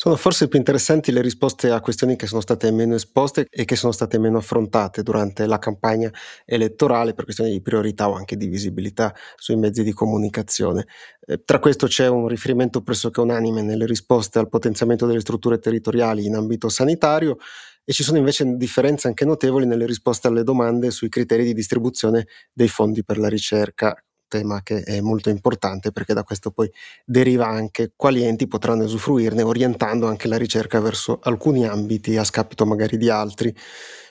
Sono 0.00 0.14
forse 0.14 0.46
più 0.46 0.60
interessanti 0.60 1.10
le 1.10 1.20
risposte 1.20 1.72
a 1.72 1.80
questioni 1.80 2.14
che 2.14 2.28
sono 2.28 2.40
state 2.40 2.70
meno 2.70 2.94
esposte 2.94 3.48
e 3.50 3.64
che 3.64 3.74
sono 3.74 3.90
state 3.90 4.16
meno 4.20 4.38
affrontate 4.38 5.02
durante 5.02 5.44
la 5.44 5.58
campagna 5.58 6.08
elettorale 6.44 7.14
per 7.14 7.24
questioni 7.24 7.50
di 7.50 7.60
priorità 7.60 8.08
o 8.08 8.14
anche 8.14 8.36
di 8.36 8.46
visibilità 8.46 9.12
sui 9.34 9.56
mezzi 9.56 9.82
di 9.82 9.92
comunicazione. 9.92 10.86
Eh, 11.26 11.42
tra 11.44 11.58
questo 11.58 11.88
c'è 11.88 12.06
un 12.06 12.28
riferimento 12.28 12.80
pressoché 12.80 13.18
unanime 13.20 13.62
nelle 13.62 13.86
risposte 13.86 14.38
al 14.38 14.48
potenziamento 14.48 15.04
delle 15.04 15.18
strutture 15.18 15.58
territoriali 15.58 16.26
in 16.26 16.36
ambito 16.36 16.68
sanitario 16.68 17.36
e 17.84 17.92
ci 17.92 18.04
sono 18.04 18.18
invece 18.18 18.44
differenze 18.56 19.08
anche 19.08 19.24
notevoli 19.24 19.66
nelle 19.66 19.86
risposte 19.86 20.28
alle 20.28 20.44
domande 20.44 20.92
sui 20.92 21.08
criteri 21.08 21.42
di 21.42 21.54
distribuzione 21.54 22.28
dei 22.52 22.68
fondi 22.68 23.02
per 23.02 23.18
la 23.18 23.28
ricerca, 23.28 24.00
tema 24.28 24.62
che 24.62 24.82
è 24.82 25.00
molto 25.00 25.30
importante 25.30 25.90
perché 25.90 26.14
da 26.14 26.22
questo 26.22 26.50
poi 26.50 26.70
deriva 27.04 27.46
anche 27.46 27.92
quali 27.96 28.22
enti 28.22 28.46
potranno 28.46 28.84
usufruirne, 28.84 29.42
orientando 29.42 30.06
anche 30.06 30.28
la 30.28 30.36
ricerca 30.36 30.80
verso 30.80 31.18
alcuni 31.22 31.66
ambiti 31.66 32.16
a 32.16 32.24
scapito 32.24 32.64
magari 32.66 32.96
di 32.96 33.10
altri. 33.10 33.54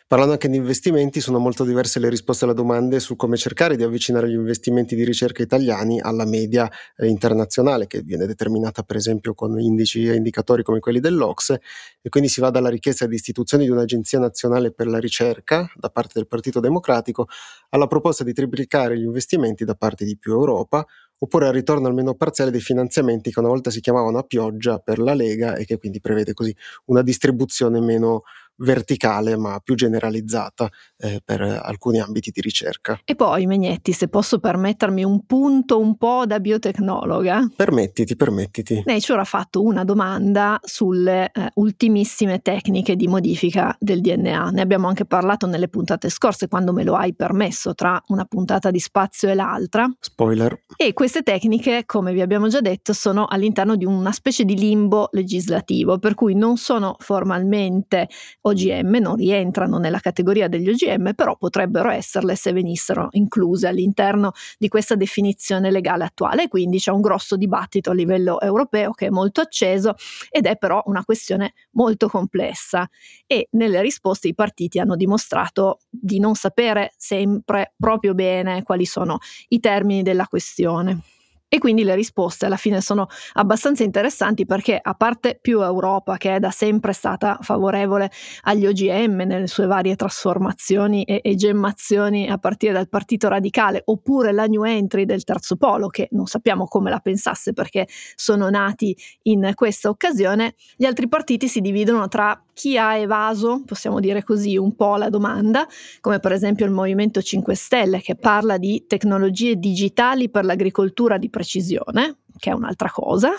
Parlando 0.09 0.31
anche 0.31 0.47
di 0.47 0.55
investimenti, 0.55 1.19
sono 1.19 1.37
molto 1.37 1.65
diverse 1.65 1.99
le 1.99 2.07
risposte 2.07 2.45
alle 2.45 2.53
domande 2.53 3.01
su 3.01 3.17
come 3.17 3.35
cercare 3.35 3.75
di 3.75 3.83
avvicinare 3.83 4.29
gli 4.29 4.35
investimenti 4.35 4.95
di 4.95 5.03
ricerca 5.03 5.43
italiani 5.43 5.99
alla 5.99 6.23
media 6.23 6.71
eh, 6.95 7.07
internazionale, 7.07 7.87
che 7.87 8.03
viene 8.03 8.25
determinata 8.25 8.83
per 8.83 8.95
esempio 8.95 9.33
con 9.33 9.59
indici 9.59 10.07
e 10.07 10.15
indicatori 10.15 10.63
come 10.63 10.79
quelli 10.79 11.01
dell'Ocse, 11.01 11.59
e 12.01 12.07
quindi 12.07 12.29
si 12.29 12.39
va 12.39 12.49
dalla 12.51 12.69
richiesta 12.69 13.05
di 13.05 13.15
istituzione 13.15 13.65
di 13.65 13.69
un'agenzia 13.69 14.17
nazionale 14.17 14.71
per 14.71 14.87
la 14.87 14.97
ricerca 14.97 15.69
da 15.75 15.89
parte 15.89 16.13
del 16.13 16.27
Partito 16.27 16.61
Democratico 16.61 17.27
alla 17.71 17.87
proposta 17.87 18.23
di 18.23 18.31
triplicare 18.31 18.97
gli 18.97 19.03
investimenti 19.03 19.65
da 19.65 19.75
parte 19.75 20.05
di 20.05 20.17
più 20.17 20.31
Europa, 20.31 20.85
oppure 21.17 21.47
al 21.47 21.53
ritorno 21.53 21.87
almeno 21.87 22.13
parziale 22.13 22.49
dei 22.49 22.61
finanziamenti 22.61 23.29
che 23.29 23.39
una 23.39 23.49
volta 23.49 23.71
si 23.71 23.81
chiamavano 23.81 24.19
a 24.19 24.23
pioggia 24.23 24.77
per 24.79 24.99
la 24.99 25.13
Lega 25.13 25.55
e 25.55 25.65
che 25.65 25.77
quindi 25.77 25.99
prevede 25.99 26.33
così 26.33 26.55
una 26.85 27.01
distribuzione 27.01 27.81
meno 27.81 28.21
verticale 28.57 29.37
ma 29.37 29.59
più 29.59 29.75
generalizzata 29.75 30.69
eh, 30.99 31.21
per 31.23 31.41
alcuni 31.41 31.99
ambiti 31.99 32.31
di 32.31 32.41
ricerca. 32.41 32.99
E 33.03 33.15
poi 33.15 33.45
Megnetti, 33.45 33.91
se 33.91 34.07
posso 34.07 34.39
permettermi 34.39 35.03
un 35.03 35.25
punto 35.25 35.79
un 35.79 35.95
po' 35.97 36.25
da 36.25 36.39
biotecnologa. 36.39 37.49
Permettiti, 37.55 38.15
permettiti. 38.15 38.83
Nature 38.85 39.21
ha 39.21 39.25
fatto 39.25 39.61
una 39.61 39.83
domanda 39.83 40.59
sulle 40.63 41.31
eh, 41.31 41.51
ultimissime 41.55 42.39
tecniche 42.41 42.95
di 42.95 43.07
modifica 43.07 43.75
del 43.79 44.01
DNA. 44.01 44.49
Ne 44.51 44.61
abbiamo 44.61 44.87
anche 44.87 45.05
parlato 45.05 45.47
nelle 45.47 45.67
puntate 45.67 46.09
scorse 46.09 46.47
quando 46.47 46.73
me 46.73 46.83
lo 46.83 46.95
hai 46.95 47.13
permesso 47.13 47.73
tra 47.73 48.01
una 48.07 48.25
puntata 48.25 48.71
di 48.71 48.79
spazio 48.79 49.29
e 49.29 49.33
l'altra. 49.35 49.89
Spoiler. 49.99 50.63
E 50.75 50.93
queste 50.93 51.23
tecniche, 51.23 51.83
come 51.85 52.13
vi 52.13 52.21
abbiamo 52.21 52.47
già 52.47 52.61
detto, 52.61 52.93
sono 52.93 53.25
all'interno 53.25 53.75
di 53.75 53.85
una 53.85 54.11
specie 54.11 54.43
di 54.43 54.57
limbo 54.57 55.09
legislativo, 55.11 55.99
per 55.99 56.13
cui 56.15 56.35
non 56.35 56.57
sono 56.57 56.95
formalmente 56.99 58.07
OGM, 58.41 58.97
non 58.97 59.15
rientrano 59.15 59.77
nella 59.77 59.99
categoria 59.99 60.47
degli 60.47 60.69
OGM, 60.69 60.86
però 61.15 61.35
potrebbero 61.37 61.89
esserle 61.89 62.35
se 62.35 62.51
venissero 62.51 63.09
incluse 63.11 63.67
all'interno 63.67 64.31
di 64.57 64.67
questa 64.67 64.95
definizione 64.95 65.69
legale 65.71 66.05
attuale. 66.05 66.47
Quindi 66.47 66.79
c'è 66.79 66.91
un 66.91 67.01
grosso 67.01 67.35
dibattito 67.35 67.91
a 67.91 67.93
livello 67.93 68.39
europeo 68.39 68.91
che 68.91 69.07
è 69.07 69.09
molto 69.09 69.41
acceso 69.41 69.95
ed 70.29 70.45
è 70.45 70.57
però 70.57 70.81
una 70.85 71.03
questione 71.03 71.53
molto 71.71 72.07
complessa 72.07 72.89
e 73.25 73.47
nelle 73.51 73.81
risposte 73.81 74.29
i 74.29 74.33
partiti 74.33 74.79
hanno 74.79 74.95
dimostrato 74.95 75.79
di 75.89 76.19
non 76.19 76.35
sapere 76.35 76.93
sempre 76.97 77.73
proprio 77.77 78.13
bene 78.13 78.63
quali 78.63 78.85
sono 78.85 79.17
i 79.49 79.59
termini 79.59 80.03
della 80.03 80.27
questione. 80.27 81.16
E 81.49 81.59
quindi 81.59 81.85
le 81.85 81.95
risposte 81.95 82.45
alla 82.45 82.57
fine 82.57 82.81
sono 82.81 83.07
abbastanza 83.33 83.83
interessanti 83.83 84.45
perché 84.45 84.77
a 84.81 84.93
parte 84.95 85.39
più 85.41 85.61
Europa 85.61 86.17
che 86.17 86.35
è 86.35 86.39
da 86.39 86.51
sempre 86.51 86.91
stata 86.91 87.39
favorevole 87.41 88.11
agli 88.41 88.65
OGM 88.65 89.21
nelle 89.25 89.47
sue 89.47 89.65
varie 89.65 89.95
trasformazioni 89.95 91.03
e, 91.03 91.21
e 91.23 91.35
gemmazioni 91.35 92.29
a 92.29 92.37
partire 92.37 92.73
dal 92.73 92.89
partito 92.89 93.29
radicale 93.29 93.81
oppure 93.85 94.33
la 94.33 94.45
new 94.45 94.65
entry 94.65 95.05
del 95.05 95.23
terzo 95.23 95.55
polo 95.55 95.87
che 95.87 96.09
non 96.11 96.25
sappiamo 96.25 96.65
come 96.65 96.89
la 96.89 96.99
pensasse 96.99 97.53
perché 97.53 97.87
sono 98.15 98.49
nati 98.49 98.93
in 99.23 99.51
questa 99.55 99.87
occasione, 99.87 100.55
gli 100.75 100.83
altri 100.83 101.07
partiti 101.07 101.47
si 101.47 101.61
dividono 101.61 102.09
tra 102.09 102.41
chi 102.57 102.75
ha 102.75 102.97
evaso, 102.97 103.61
possiamo 103.63 103.99
dire 103.99 104.23
così, 104.23 104.57
un 104.57 104.75
po' 104.75 104.95
la 104.95 105.09
domanda, 105.09 105.67
come 106.01 106.19
per 106.19 106.31
esempio 106.31 106.65
il 106.65 106.71
Movimento 106.71 107.21
5 107.21 107.53
Stelle 107.53 108.01
che 108.01 108.15
parla 108.15 108.57
di 108.57 108.85
tecnologie 108.87 109.57
digitali 109.57 110.31
per 110.31 110.43
l'agricoltura 110.43 111.19
di 111.19 111.29
precisione, 111.37 112.17
che 112.39 112.49
è 112.49 112.53
un'altra 112.53 112.89
cosa, 112.89 113.29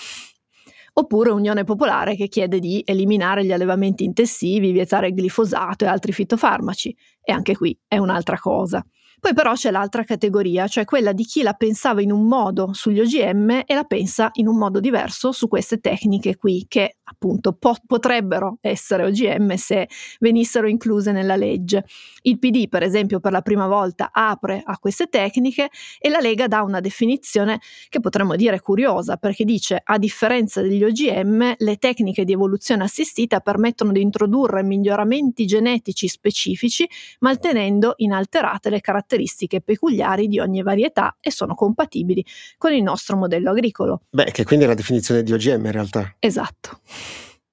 oppure 0.92 1.30
Unione 1.30 1.64
Popolare 1.64 2.14
che 2.14 2.28
chiede 2.28 2.61
di 2.61 2.82
eliminare 2.87 3.44
gli 3.44 3.52
allevamenti 3.52 4.04
intensivi, 4.04 4.70
vietare 4.70 5.08
il 5.08 5.14
glifosato 5.14 5.84
e 5.84 5.88
altri 5.88 6.12
fitofarmaci, 6.12 6.96
e 7.20 7.32
anche 7.32 7.56
qui 7.56 7.76
è 7.88 7.98
un'altra 7.98 8.38
cosa. 8.38 8.84
Poi 9.20 9.35
però 9.35 9.52
c'è 9.54 9.72
l'altra 9.72 10.04
categoria, 10.04 10.68
cioè 10.68 10.85
quella 10.85 11.12
di 11.12 11.24
chi 11.24 11.42
la 11.42 11.52
pensava 11.52 12.00
in 12.00 12.12
un 12.12 12.26
modo 12.26 12.72
sugli 12.72 13.00
OGM 13.00 13.62
e 13.66 13.74
la 13.74 13.83
pensa 13.83 14.31
in 14.35 14.46
un 14.46 14.57
modo 14.57 14.78
diverso 14.78 15.33
su 15.33 15.48
queste 15.48 15.78
tecniche 15.78 16.37
qui, 16.37 16.66
che 16.68 16.98
appunto 17.02 17.52
po- 17.54 17.74
potrebbero 17.85 18.59
essere 18.61 19.04
OGM 19.07 19.54
se 19.54 19.88
venissero 20.20 20.68
incluse 20.68 21.11
nella 21.11 21.35
legge. 21.35 21.85
Il 22.22 22.38
PD, 22.38 22.68
per 22.68 22.85
esempio, 22.85 23.18
per 23.18 23.33
la 23.33 23.42
prima 23.42 23.66
volta 23.66 24.11
apre 24.12 24.62
a 24.64 24.78
queste 24.78 25.07
tecniche 25.07 25.68
e 25.98 26.09
la 26.11 26.20
Lega 26.20 26.46
dà 26.46 26.62
una 26.62 26.78
definizione 26.78 27.61
che 27.88 27.98
potremmo 27.98 28.37
dire 28.37 28.61
curiosa, 28.61 29.16
perché 29.16 29.44
dice 29.44 29.81
a 29.83 29.98
differenza 29.98 30.61
degli 30.61 30.85
OGM, 30.85 31.54
le 31.57 31.76
tecniche 31.76 32.24
di 32.24 32.33
evoluzione 32.33 32.85
assistita 32.85 33.40
permettono 33.40 33.90
di 33.90 34.00
introdurre 34.00 34.62
miglioramenti 34.62 35.44
genetici 35.44 36.07
specifici, 36.07 36.88
mantenendo 37.18 37.94
inalterate 37.96 38.70
le 38.70 38.81
caratteristiche 38.81 39.07
caratteristiche 39.09 39.62
peculiari 39.62 40.29
di 40.29 40.38
ogni 40.38 40.62
varietà 40.62 41.16
e 41.18 41.31
sono 41.31 41.55
compatibili 41.55 42.25
con 42.59 42.73
il 42.73 42.83
nostro 42.83 43.16
modello 43.16 43.51
agricolo. 43.51 44.03
Beh, 44.11 44.31
che 44.31 44.44
quindi 44.44 44.66
è 44.66 44.68
la 44.68 44.75
definizione 44.75 45.23
di 45.23 45.33
OGM 45.33 45.64
in 45.64 45.73
realtà. 45.73 46.14
Esatto. 46.18 46.81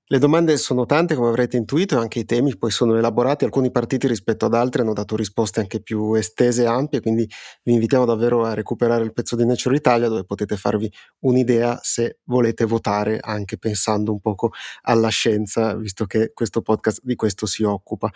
Le 0.08 0.20
domande 0.20 0.56
sono 0.58 0.86
tante, 0.86 1.16
come 1.16 1.30
avrete 1.30 1.58
intuito, 1.58 1.96
e 1.96 2.02
anche 2.02 2.20
i 2.20 2.26
temi 2.26 2.56
poi 2.56 2.70
sono 2.70 2.96
elaborati. 2.96 3.44
Alcuni 3.44 3.72
partiti 3.72 4.08
rispetto 4.08 4.46
ad 4.46 4.54
altri 4.54 4.82
hanno 4.82 4.94
dato 4.94 5.16
risposte 5.16 5.62
anche 5.62 5.82
più 5.82 6.14
estese 6.14 6.62
e 6.62 6.68
ampie, 6.68 7.02
quindi 7.02 7.28
vi 7.64 7.74
invitiamo 7.74 8.06
davvero 8.06 8.46
a 8.46 8.54
recuperare 8.54 9.04
il 9.04 9.14
pezzo 9.14 9.36
di 9.36 9.48
Nature 9.48 9.76
Italia 9.76 10.08
dove 10.08 10.24
potete 10.24 10.58
farvi 10.58 10.92
un'idea 11.22 11.80
se 11.82 12.20
volete 12.26 12.66
votare 12.66 13.18
anche 13.20 13.58
pensando 13.58 14.12
un 14.12 14.20
poco 14.20 14.52
alla 14.84 15.10
scienza, 15.10 15.74
visto 15.76 16.06
che 16.06 16.34
questo 16.36 16.62
podcast 16.62 17.00
di 17.02 17.16
questo 17.16 17.48
si 17.48 17.64
occupa. 17.64 18.12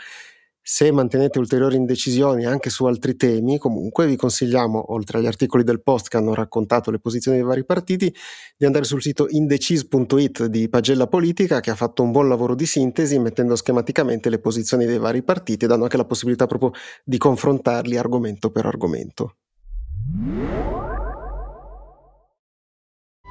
Se 0.71 0.91
mantenete 0.91 1.39
ulteriori 1.39 1.77
indecisioni 1.77 2.45
anche 2.45 2.69
su 2.69 2.85
altri 2.85 3.15
temi, 3.15 3.57
comunque 3.57 4.05
vi 4.05 4.15
consigliamo, 4.15 4.93
oltre 4.93 5.17
agli 5.17 5.25
articoli 5.25 5.63
del 5.63 5.81
post 5.81 6.09
che 6.09 6.17
hanno 6.17 6.35
raccontato 6.35 6.91
le 6.91 6.99
posizioni 6.99 7.37
dei 7.37 7.45
vari 7.45 7.65
partiti, 7.65 8.13
di 8.55 8.65
andare 8.67 8.85
sul 8.85 9.01
sito 9.01 9.25
indecis.it 9.27 10.45
di 10.45 10.69
Pagella 10.69 11.07
Politica 11.07 11.59
che 11.59 11.71
ha 11.71 11.75
fatto 11.75 12.03
un 12.03 12.11
buon 12.11 12.29
lavoro 12.29 12.53
di 12.53 12.67
sintesi 12.67 13.17
mettendo 13.17 13.55
schematicamente 13.55 14.29
le 14.29 14.37
posizioni 14.37 14.85
dei 14.85 14.99
vari 14.99 15.23
partiti 15.23 15.65
e 15.65 15.67
dando 15.67 15.85
anche 15.85 15.97
la 15.97 16.05
possibilità 16.05 16.45
proprio 16.45 16.71
di 17.03 17.17
confrontarli 17.17 17.97
argomento 17.97 18.51
per 18.51 18.67
argomento. 18.67 19.37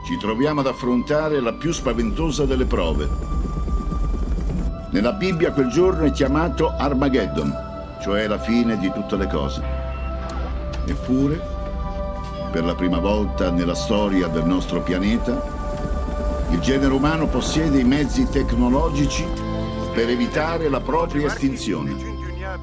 Ci 0.04 0.18
troviamo 0.18 0.58
ad 0.58 0.66
affrontare 0.66 1.40
la 1.40 1.54
più 1.54 1.70
spaventosa 1.70 2.46
delle 2.46 2.64
prove 2.64 3.37
nella 4.90 5.12
Bibbia 5.12 5.52
quel 5.52 5.68
giorno 5.68 6.04
è 6.04 6.10
chiamato 6.10 6.74
Armageddon, 6.76 7.54
cioè 8.00 8.26
la 8.26 8.38
fine 8.38 8.78
di 8.78 8.90
tutte 8.92 9.16
le 9.16 9.26
cose. 9.26 9.62
Eppure, 10.86 11.40
per 12.50 12.64
la 12.64 12.74
prima 12.74 12.98
volta 12.98 13.50
nella 13.50 13.74
storia 13.74 14.28
del 14.28 14.44
nostro 14.44 14.80
pianeta, 14.80 15.56
il 16.50 16.60
genere 16.60 16.92
umano 16.94 17.26
possiede 17.26 17.78
i 17.78 17.84
mezzi 17.84 18.26
tecnologici 18.30 19.26
per 19.92 20.08
evitare 20.08 20.68
la 20.70 20.80
propria 20.80 21.26
estinzione. 21.26 22.16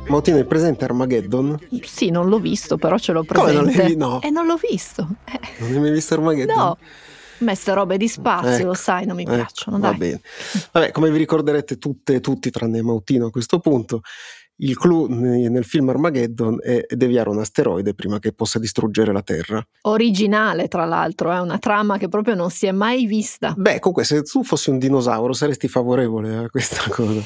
Mautino, 0.07 0.37
hai 0.37 0.45
presente 0.45 0.85
Armageddon? 0.85 1.59
Sì, 1.83 2.09
non 2.09 2.27
l'ho 2.27 2.39
visto, 2.39 2.77
però 2.77 2.97
ce 2.97 3.11
l'ho 3.11 3.23
presente. 3.23 3.53
Come 3.53 3.71
non 3.71 3.85
l'hai 3.85 3.95
No. 3.95 4.21
E 4.21 4.29
non 4.29 4.45
l'ho 4.47 4.59
visto. 4.69 5.07
Eh. 5.25 5.39
Non 5.59 5.71
hai 5.71 5.79
mai 5.79 5.91
visto 5.91 6.15
Armageddon? 6.15 6.55
No. 6.55 6.77
Queste 7.37 7.73
robe 7.73 7.97
di 7.97 8.07
spazio, 8.07 8.55
Ecco, 8.55 8.65
lo 8.65 8.73
sai, 8.73 9.05
non 9.05 9.15
mi 9.15 9.23
ecco, 9.23 9.33
piacciono. 9.33 9.79
Va 9.79 9.89
Dai. 9.89 9.97
bene. 9.97 10.21
Vabbè, 10.71 10.91
come 10.91 11.11
vi 11.11 11.17
ricorderete 11.17 11.77
tutte 11.77 12.15
e 12.15 12.19
tutti, 12.19 12.49
tranne 12.49 12.81
Mautino 12.81 13.27
a 13.27 13.31
questo 13.31 13.59
punto, 13.59 14.01
il 14.57 14.77
clou 14.77 15.07
ne- 15.07 15.49
nel 15.49 15.65
film 15.65 15.89
Armageddon 15.89 16.59
è 16.61 16.85
deviare 16.87 17.29
un 17.29 17.39
asteroide 17.39 17.93
prima 17.93 18.19
che 18.19 18.31
possa 18.31 18.59
distruggere 18.59 19.11
la 19.11 19.21
Terra. 19.21 19.65
Originale, 19.81 20.67
tra 20.67 20.85
l'altro, 20.85 21.31
è 21.31 21.39
una 21.39 21.57
trama 21.57 21.97
che 21.97 22.07
proprio 22.07 22.35
non 22.35 22.49
si 22.49 22.65
è 22.65 22.71
mai 22.71 23.05
vista. 23.05 23.53
Beh, 23.57 23.79
comunque, 23.79 24.03
se 24.03 24.21
tu 24.23 24.43
fossi 24.43 24.69
un 24.69 24.77
dinosauro 24.77 25.33
saresti 25.33 25.67
favorevole 25.67 26.35
a 26.35 26.49
questa 26.49 26.83
cosa. 26.89 27.21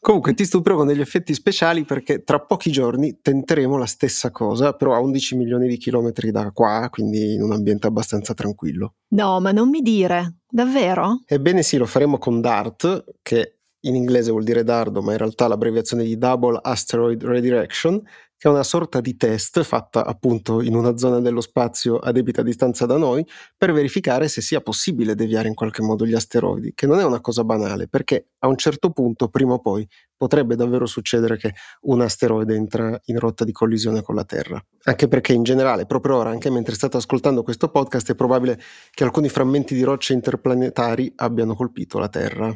Comunque, 0.00 0.34
ti 0.34 0.44
stupirò 0.44 0.76
con 0.76 0.86
degli 0.86 1.00
effetti 1.00 1.34
speciali 1.34 1.84
perché 1.84 2.22
tra 2.22 2.38
pochi 2.40 2.70
giorni 2.70 3.18
tenteremo 3.20 3.76
la 3.76 3.86
stessa 3.86 4.30
cosa, 4.30 4.72
però 4.72 4.94
a 4.94 5.00
11 5.00 5.36
milioni 5.36 5.66
di 5.68 5.76
chilometri 5.78 6.30
da 6.30 6.50
qua, 6.52 6.88
quindi 6.90 7.34
in 7.34 7.42
un 7.42 7.52
ambiente 7.52 7.86
abbastanza 7.88 8.32
tranquillo. 8.34 8.94
No, 9.08 9.40
ma 9.40 9.50
non 9.50 9.68
mi 9.68 9.80
dire, 9.80 10.36
davvero? 10.48 11.22
Ebbene 11.26 11.62
sì, 11.62 11.76
lo 11.76 11.86
faremo 11.86 12.18
con 12.18 12.40
DART, 12.40 13.04
che 13.22 13.55
in 13.86 13.94
inglese 13.94 14.30
vuol 14.30 14.44
dire 14.44 14.64
dardo, 14.64 15.02
ma 15.02 15.12
in 15.12 15.18
realtà 15.18 15.48
l'abbreviazione 15.48 16.04
di 16.04 16.18
Double 16.18 16.58
Asteroid 16.62 17.22
Redirection, 17.24 18.02
che 18.38 18.48
è 18.48 18.50
una 18.50 18.62
sorta 18.62 19.00
di 19.00 19.16
test 19.16 19.62
fatta 19.62 20.04
appunto 20.04 20.60
in 20.60 20.74
una 20.74 20.98
zona 20.98 21.20
dello 21.20 21.40
spazio 21.40 21.96
a 21.96 22.12
debita 22.12 22.42
distanza 22.42 22.84
da 22.84 22.98
noi 22.98 23.26
per 23.56 23.72
verificare 23.72 24.28
se 24.28 24.42
sia 24.42 24.60
possibile 24.60 25.14
deviare 25.14 25.48
in 25.48 25.54
qualche 25.54 25.82
modo 25.82 26.04
gli 26.04 26.14
asteroidi, 26.14 26.72
che 26.74 26.86
non 26.86 27.00
è 27.00 27.04
una 27.04 27.20
cosa 27.22 27.44
banale, 27.44 27.88
perché 27.88 28.26
a 28.40 28.48
un 28.48 28.56
certo 28.56 28.90
punto, 28.90 29.28
prima 29.28 29.54
o 29.54 29.58
poi, 29.60 29.88
potrebbe 30.16 30.54
davvero 30.54 30.84
succedere 30.84 31.38
che 31.38 31.54
un 31.82 32.02
asteroide 32.02 32.54
entra 32.54 33.00
in 33.06 33.18
rotta 33.18 33.44
di 33.44 33.52
collisione 33.52 34.02
con 34.02 34.14
la 34.14 34.24
Terra. 34.24 34.62
Anche 34.84 35.08
perché 35.08 35.32
in 35.32 35.42
generale, 35.42 35.86
proprio 35.86 36.16
ora, 36.16 36.30
anche 36.30 36.50
mentre 36.50 36.74
state 36.74 36.98
ascoltando 36.98 37.42
questo 37.42 37.70
podcast, 37.70 38.10
è 38.10 38.14
probabile 38.14 38.60
che 38.90 39.04
alcuni 39.04 39.30
frammenti 39.30 39.74
di 39.74 39.82
rocce 39.82 40.12
interplanetari 40.12 41.10
abbiano 41.16 41.54
colpito 41.54 41.98
la 41.98 42.08
Terra. 42.08 42.54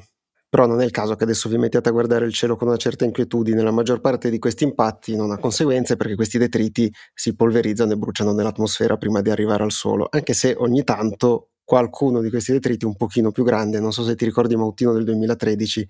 Però 0.53 0.67
non 0.67 0.81
è 0.81 0.85
il 0.85 0.91
caso 0.91 1.15
che 1.15 1.23
adesso 1.23 1.49
vi 1.49 1.59
mettiate 1.59 1.91
a 1.91 1.93
guardare 1.93 2.27
il 2.27 2.33
cielo 2.33 2.57
con 2.57 2.67
una 2.67 2.77
certa 2.77 3.05
inquietudine. 3.05 3.63
La 3.63 3.71
maggior 3.71 4.01
parte 4.01 4.31
di 4.31 4.41
questi 4.41 4.65
impatti 4.65 5.15
non 5.15 5.31
ha 5.31 5.39
conseguenze 5.39 5.95
perché 5.95 6.17
questi 6.17 6.39
detriti 6.39 6.93
si 7.15 7.37
polverizzano 7.37 7.93
e 7.93 7.97
bruciano 7.97 8.33
nell'atmosfera 8.33 8.97
prima 8.97 9.21
di 9.21 9.31
arrivare 9.31 9.63
al 9.63 9.71
suolo, 9.71 10.09
anche 10.11 10.33
se 10.35 10.57
ogni 10.59 10.83
tanto 10.83 11.51
qualcuno 11.63 12.21
di 12.21 12.31
questi 12.31 12.51
detriti 12.51 12.85
un 12.85 12.97
pochino 12.97 13.31
più 13.31 13.45
grande, 13.45 13.79
non 13.79 13.93
so 13.93 14.03
se 14.03 14.17
ti 14.17 14.25
ricordi 14.25 14.57
Mautino 14.57 14.93
del 14.93 15.05
2013, 15.05 15.89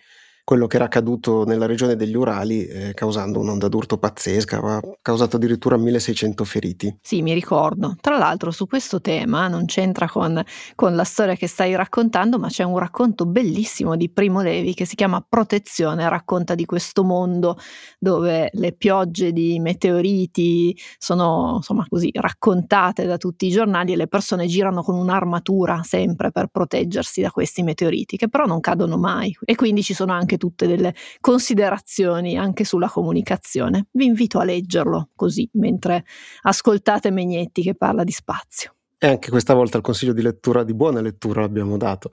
quello 0.51 0.67
che 0.67 0.75
era 0.75 0.87
accaduto 0.87 1.45
nella 1.45 1.67
regione 1.67 1.95
degli 1.95 2.17
Urali, 2.17 2.67
eh, 2.67 2.93
causando 2.93 3.39
un'onda 3.39 3.69
d'urto 3.69 3.99
pazzesca, 3.99 4.57
aveva 4.57 4.81
causato 5.01 5.37
addirittura 5.37 5.77
1600 5.77 6.45
feriti. 6.45 6.99
Sì, 7.01 7.23
mi 7.23 7.33
ricordo. 7.33 7.95
Tra 8.01 8.19
l'altro 8.19 8.51
su 8.51 8.67
questo 8.67 9.01
tema 9.01 9.47
non 9.47 9.67
c'entra 9.67 10.09
con, 10.09 10.43
con 10.75 10.97
la 10.97 11.05
storia 11.05 11.37
che 11.37 11.47
stai 11.47 11.77
raccontando, 11.77 12.41
ma 12.41 12.49
c'è 12.49 12.65
un 12.65 12.79
racconto 12.79 13.27
bellissimo 13.27 13.95
di 13.95 14.11
Primo 14.11 14.43
Levi 14.43 14.75
che 14.75 14.87
si 14.87 14.97
chiama 14.97 15.25
Protezione, 15.25 16.09
racconta 16.09 16.57
di 16.57 16.65
questo 16.65 17.05
mondo 17.05 17.57
dove 18.01 18.51
le 18.53 18.73
piogge 18.73 19.31
di 19.31 19.61
meteoriti 19.61 20.77
sono 20.99 21.59
insomma 21.59 21.87
così 21.89 22.11
raccontate 22.13 23.07
da 23.07 23.19
tutti 23.19 23.47
i 23.47 23.51
giornali 23.51 23.93
e 23.93 23.97
le 23.97 24.09
persone 24.09 24.49
girano 24.49 24.83
con 24.83 24.97
un'armatura 24.97 25.83
sempre 25.85 26.33
per 26.33 26.49
proteggersi 26.49 27.21
da 27.21 27.31
questi 27.31 27.63
meteoriti, 27.63 28.17
che 28.17 28.29
però 28.29 28.47
non 28.47 28.59
cadono 28.59 28.97
mai. 28.97 29.33
E 29.45 29.55
quindi 29.55 29.85
ci 29.85 29.95
sono 29.95 30.13
anche 30.13 30.39
tutte 30.41 30.67
delle 30.67 30.95
considerazioni 31.21 32.39
anche 32.39 32.65
sulla 32.65 32.89
comunicazione. 32.89 33.89
Vi 33.93 34.07
invito 34.07 34.39
a 34.39 34.45
leggerlo 34.45 35.11
così 35.15 35.47
mentre 35.53 36.05
ascoltate 36.43 37.11
Megnetti 37.11 37.63
che 37.63 37.75
parla 37.75 38.03
di 38.03 38.13
spazio. 38.13 38.75
E 38.99 39.07
anche 39.07 39.31
questa 39.31 39.53
volta 39.53 39.77
il 39.77 39.83
consiglio 39.83 40.15
di 40.15 40.23
lettura, 40.23 40.65
di 40.65 40.75
buona 40.75 41.01
lettura, 41.01 41.43
l'abbiamo 41.43 41.77
dato. 41.77 42.11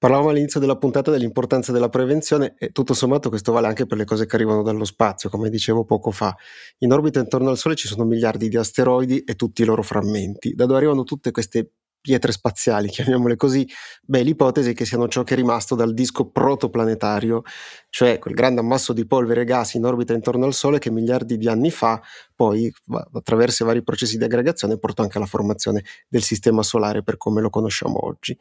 Parlavamo 0.00 0.30
all'inizio 0.30 0.60
della 0.60 0.78
puntata 0.78 1.10
dell'importanza 1.10 1.72
della 1.72 1.90
prevenzione 1.90 2.54
e 2.58 2.70
tutto 2.70 2.94
sommato 2.94 3.28
questo 3.28 3.52
vale 3.52 3.66
anche 3.66 3.84
per 3.84 3.98
le 3.98 4.06
cose 4.06 4.24
che 4.24 4.34
arrivano 4.34 4.62
dallo 4.62 4.86
spazio, 4.86 5.28
come 5.28 5.50
dicevo 5.50 5.84
poco 5.84 6.10
fa. 6.10 6.34
In 6.78 6.92
orbita 6.92 7.20
intorno 7.20 7.50
al 7.50 7.58
Sole 7.58 7.74
ci 7.74 7.86
sono 7.86 8.04
miliardi 8.04 8.48
di 8.48 8.56
asteroidi 8.56 9.24
e 9.24 9.34
tutti 9.34 9.60
i 9.60 9.66
loro 9.66 9.82
frammenti. 9.82 10.54
Da 10.54 10.64
dove 10.64 10.78
arrivano 10.78 11.04
tutte 11.04 11.30
queste 11.32 11.72
pietre 12.00 12.32
spaziali, 12.32 12.88
chiamiamole 12.90 13.36
così, 13.36 13.66
beh, 14.02 14.22
l'ipotesi 14.22 14.70
è 14.70 14.74
che 14.74 14.84
siano 14.84 15.08
ciò 15.08 15.22
che 15.22 15.34
è 15.34 15.36
rimasto 15.36 15.74
dal 15.74 15.94
disco 15.94 16.30
protoplanetario, 16.30 17.42
cioè 17.88 18.18
quel 18.18 18.34
grande 18.34 18.60
ammasso 18.60 18.92
di 18.92 19.06
polvere 19.06 19.42
e 19.42 19.44
gas 19.44 19.74
in 19.74 19.84
orbita 19.84 20.12
intorno 20.12 20.44
al 20.46 20.54
Sole 20.54 20.78
che 20.78 20.90
miliardi 20.90 21.36
di 21.36 21.48
anni 21.48 21.70
fa 21.70 22.00
poi 22.34 22.72
attraverso 23.12 23.62
i 23.62 23.66
vari 23.66 23.82
processi 23.82 24.16
di 24.16 24.24
aggregazione 24.24 24.78
portò 24.78 25.02
anche 25.02 25.18
alla 25.18 25.26
formazione 25.26 25.84
del 26.08 26.22
sistema 26.22 26.62
solare 26.62 27.02
per 27.02 27.16
come 27.16 27.40
lo 27.40 27.50
conosciamo 27.50 28.06
oggi. 28.06 28.36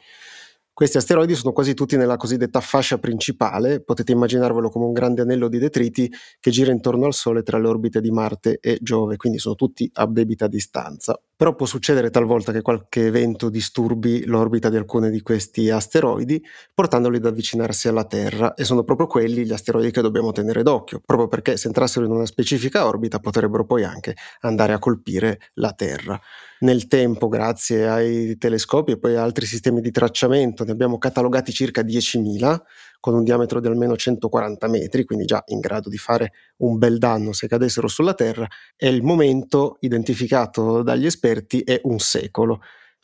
Questi 0.79 0.95
asteroidi 0.95 1.35
sono 1.35 1.51
quasi 1.51 1.73
tutti 1.73 1.97
nella 1.97 2.15
cosiddetta 2.15 2.61
fascia 2.61 2.99
principale, 2.99 3.81
potete 3.81 4.13
immaginarvelo 4.13 4.69
come 4.69 4.85
un 4.85 4.93
grande 4.93 5.23
anello 5.23 5.49
di 5.49 5.57
detriti 5.57 6.09
che 6.39 6.51
gira 6.51 6.71
intorno 6.71 7.05
al 7.05 7.13
Sole 7.13 7.43
tra 7.43 7.57
le 7.59 7.67
orbite 7.67 7.99
di 7.99 8.11
Marte 8.11 8.59
e 8.61 8.77
Giove, 8.81 9.17
quindi 9.17 9.39
sono 9.39 9.55
tutti 9.55 9.89
a 9.95 10.07
debita 10.07 10.47
distanza. 10.47 11.21
Però 11.39 11.55
può 11.55 11.65
succedere 11.65 12.09
talvolta 12.09 12.51
che 12.51 12.61
qualche 12.61 13.05
evento 13.05 13.47
disturbi 13.47 14.25
l'orbita 14.25 14.67
di 14.67 14.75
alcuni 14.75 15.09
di 15.09 15.21
questi 15.21 15.69
asteroidi, 15.69 16.43
portandoli 16.73 17.15
ad 17.15 17.27
avvicinarsi 17.27 17.87
alla 17.87 18.03
Terra, 18.03 18.55
e 18.55 18.65
sono 18.65 18.83
proprio 18.83 19.07
quelli 19.07 19.45
gli 19.45 19.53
asteroidi 19.53 19.89
che 19.89 20.01
dobbiamo 20.01 20.33
tenere 20.33 20.63
d'occhio, 20.63 21.01
proprio 21.05 21.29
perché 21.29 21.55
se 21.55 21.67
entrassero 21.67 22.05
in 22.05 22.11
una 22.11 22.25
specifica 22.25 22.85
orbita 22.85 23.19
potrebbero 23.19 23.63
poi 23.65 23.85
anche 23.85 24.17
andare 24.41 24.73
a 24.73 24.79
colpire 24.79 25.39
la 25.53 25.71
Terra. 25.71 26.19
Nel 26.59 26.87
tempo, 26.87 27.29
grazie 27.29 27.87
ai 27.87 28.37
telescopi 28.37 28.91
e 28.91 28.99
poi 28.99 29.15
a 29.15 29.23
altri 29.23 29.45
sistemi 29.45 29.79
di 29.79 29.91
tracciamento, 29.91 30.65
ne 30.65 30.71
abbiamo 30.71 30.97
catalogati 30.97 31.53
circa 31.53 31.83
10.000 31.83 32.57
con 32.99 33.13
un 33.13 33.23
diametro 33.23 33.61
di 33.61 33.67
almeno 33.67 33.95
140 33.95 34.67
metri, 34.67 35.05
quindi 35.05 35.23
già 35.23 35.41
in 35.47 35.61
grado 35.61 35.87
di 35.87 35.95
fare 35.95 36.33
un 36.57 36.77
bel 36.77 36.97
danno 36.97 37.31
se 37.31 37.47
cadessero 37.47 37.87
sulla 37.87 38.13
Terra, 38.13 38.45
e 38.75 38.89
il 38.89 39.03
momento 39.03 39.77
identificato 39.79 40.83
dagli 40.83 41.05
esperti 41.05 41.27
è 41.63 41.81
un 41.83 41.99
secolo. 41.99 42.61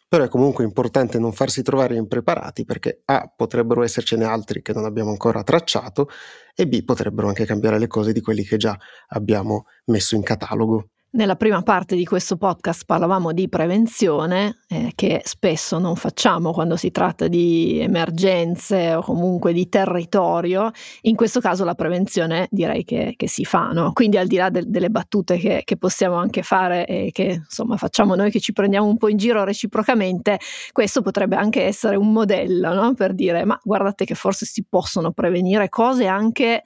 Però 0.08 0.24
è 0.24 0.30
comunque 0.30 0.64
importante 0.64 1.20
non 1.20 1.34
farsi 1.34 1.62
trovare 1.64 1.96
impreparati 1.96 2.64
perché 2.64 3.02
A 3.06 3.32
potrebbero 3.36 3.84
essercene 3.84 4.24
altri 4.26 4.62
che 4.62 4.74
non 4.74 4.86
abbiamo 4.86 5.10
ancora 5.10 5.44
tracciato 5.44 6.10
e 6.56 6.68
B 6.68 6.84
potrebbero 6.84 7.28
anche 7.28 7.46
cambiare 7.46 7.80
le 7.80 7.88
cose 7.88 8.14
di 8.14 8.22
quelli 8.22 8.44
che 8.44 8.58
già 8.58 8.78
abbiamo 9.10 9.66
messo 9.86 10.16
in 10.16 10.24
catalogo. 10.24 10.90
Nella 11.16 11.38
prima 11.38 11.62
parte 11.62 11.96
di 11.96 12.04
questo 12.04 12.36
podcast 12.36 12.84
parlavamo 12.86 13.32
di 13.32 13.48
prevenzione, 13.48 14.64
eh, 14.68 14.92
che 14.96 15.22
spesso 15.24 15.80
non 15.80 15.96
facciamo 15.96 16.52
quando 16.52 16.76
si 16.76 16.92
tratta 16.92 17.30
di 17.30 17.80
emergenze 17.80 18.96
o 18.96 19.02
comunque 19.02 19.54
di 19.54 19.70
territorio. 19.70 20.72
In 21.04 21.16
questo 21.16 21.40
caso 21.40 21.64
la 21.64 21.74
prevenzione 21.74 22.50
direi 22.52 22.84
che, 22.84 23.14
che 23.16 23.30
si 23.30 23.46
fa, 23.46 23.70
no? 23.70 23.94
Quindi 23.94 24.18
al 24.18 24.28
di 24.28 24.36
là 24.36 24.50
de- 24.50 24.66
delle 24.68 24.90
battute 24.90 25.38
che, 25.38 25.62
che, 25.64 25.78
possiamo 25.78 26.16
anche 26.16 26.44
fare 26.44 26.86
e 26.86 27.12
che 27.14 27.44
insomma 27.46 27.78
facciamo 27.78 28.16
noi 28.16 28.30
che 28.30 28.42
ci 28.42 28.52
prendiamo 28.52 28.86
un 28.86 28.98
po' 28.98 29.08
in 29.08 29.16
giro 29.16 29.46
reciprocamente, 29.46 30.38
questo 30.74 31.02
potrebbe 31.02 31.38
anche 31.38 31.64
essere 31.64 31.96
un 31.96 32.12
modello, 32.12 32.74
no? 32.74 32.94
Per 32.94 33.14
dire 33.14 33.46
ma 33.46 33.58
guardate 33.64 34.04
che 34.04 34.16
forse 34.16 34.46
si 34.46 34.66
possono 34.68 35.14
prevenire 35.14 35.70
cose 35.70 36.08
anche 36.08 36.64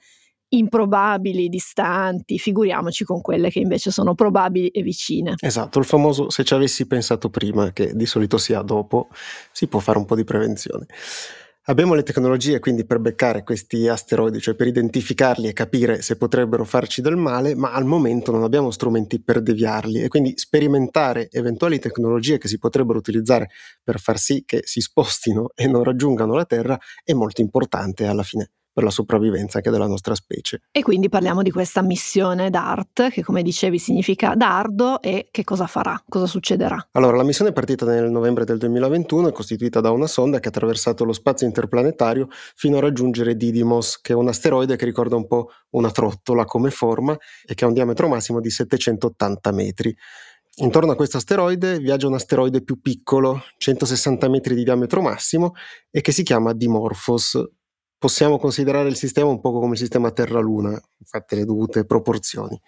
improbabili, 0.50 1.48
distanti, 1.48 2.38
figuriamoci 2.38 3.04
con 3.04 3.20
quelle 3.20 3.50
che 3.50 3.60
invece 3.60 3.90
sono 3.90 4.14
probabili 4.14 4.68
e 4.68 4.82
vicine. 4.82 5.34
Esatto, 5.40 5.78
il 5.78 5.84
famoso 5.84 6.30
se 6.30 6.44
ci 6.44 6.54
avessi 6.54 6.86
pensato 6.86 7.28
prima, 7.30 7.72
che 7.72 7.94
di 7.94 8.06
solito 8.06 8.38
si 8.38 8.52
ha 8.54 8.62
dopo, 8.62 9.08
si 9.52 9.66
può 9.66 9.80
fare 9.80 9.98
un 9.98 10.04
po' 10.04 10.14
di 10.14 10.24
prevenzione. 10.24 10.86
Abbiamo 11.64 11.94
le 11.94 12.02
tecnologie 12.02 12.58
quindi 12.58 12.84
per 12.84 12.98
beccare 12.98 13.44
questi 13.44 13.86
asteroidi, 13.86 14.40
cioè 14.40 14.54
per 14.54 14.66
identificarli 14.66 15.46
e 15.46 15.52
capire 15.52 16.02
se 16.02 16.16
potrebbero 16.16 16.64
farci 16.64 17.00
del 17.00 17.16
male, 17.16 17.54
ma 17.54 17.72
al 17.72 17.84
momento 17.84 18.32
non 18.32 18.42
abbiamo 18.42 18.72
strumenti 18.72 19.22
per 19.22 19.40
deviarli 19.40 20.00
e 20.00 20.08
quindi 20.08 20.32
sperimentare 20.36 21.28
eventuali 21.30 21.78
tecnologie 21.78 22.38
che 22.38 22.48
si 22.48 22.58
potrebbero 22.58 22.98
utilizzare 22.98 23.50
per 23.84 24.00
far 24.00 24.18
sì 24.18 24.42
che 24.44 24.62
si 24.64 24.80
spostino 24.80 25.50
e 25.54 25.68
non 25.68 25.84
raggiungano 25.84 26.34
la 26.34 26.44
Terra 26.44 26.78
è 27.04 27.12
molto 27.12 27.40
importante 27.40 28.06
alla 28.06 28.24
fine 28.24 28.50
per 28.80 28.84
la 28.84 28.90
sopravvivenza 28.90 29.58
anche 29.58 29.70
della 29.70 29.86
nostra 29.86 30.14
specie. 30.14 30.62
E 30.72 30.82
quindi 30.82 31.10
parliamo 31.10 31.42
di 31.42 31.50
questa 31.50 31.82
missione 31.82 32.48
DART, 32.48 33.10
che 33.10 33.22
come 33.22 33.42
dicevi 33.42 33.78
significa 33.78 34.34
dardo, 34.34 35.02
e 35.02 35.28
che 35.30 35.44
cosa 35.44 35.66
farà, 35.66 36.02
cosa 36.08 36.26
succederà? 36.26 36.88
Allora, 36.92 37.18
la 37.18 37.22
missione 37.22 37.50
è 37.50 37.52
partita 37.52 37.84
nel 37.84 38.10
novembre 38.10 38.44
del 38.44 38.56
2021, 38.56 39.28
è 39.28 39.32
costituita 39.32 39.80
da 39.80 39.90
una 39.90 40.06
sonda 40.06 40.40
che 40.40 40.46
ha 40.46 40.50
attraversato 40.50 41.04
lo 41.04 41.12
spazio 41.12 41.46
interplanetario 41.46 42.28
fino 42.54 42.78
a 42.78 42.80
raggiungere 42.80 43.36
Didymos, 43.36 44.00
che 44.00 44.14
è 44.14 44.16
un 44.16 44.28
asteroide 44.28 44.76
che 44.76 44.86
ricorda 44.86 45.16
un 45.16 45.26
po' 45.26 45.50
una 45.70 45.90
trottola 45.90 46.46
come 46.46 46.70
forma 46.70 47.16
e 47.44 47.54
che 47.54 47.64
ha 47.64 47.68
un 47.68 47.74
diametro 47.74 48.08
massimo 48.08 48.40
di 48.40 48.48
780 48.48 49.52
metri. 49.52 49.94
Intorno 50.56 50.92
a 50.92 50.96
questo 50.96 51.18
asteroide 51.18 51.78
viaggia 51.78 52.06
un 52.06 52.14
asteroide 52.14 52.62
più 52.62 52.80
piccolo, 52.80 53.42
160 53.58 54.28
metri 54.28 54.54
di 54.54 54.64
diametro 54.64 55.00
massimo, 55.00 55.52
e 55.90 56.00
che 56.00 56.12
si 56.12 56.22
chiama 56.22 56.52
Dimorphos. 56.54 57.38
Possiamo 58.00 58.38
considerare 58.38 58.88
il 58.88 58.96
sistema 58.96 59.28
un 59.28 59.40
po' 59.40 59.52
come 59.52 59.72
il 59.72 59.78
sistema 59.78 60.10
Terra-Luna, 60.10 60.80
fatte 61.04 61.36
le 61.36 61.44
dovute 61.44 61.84
proporzioni. 61.84 62.58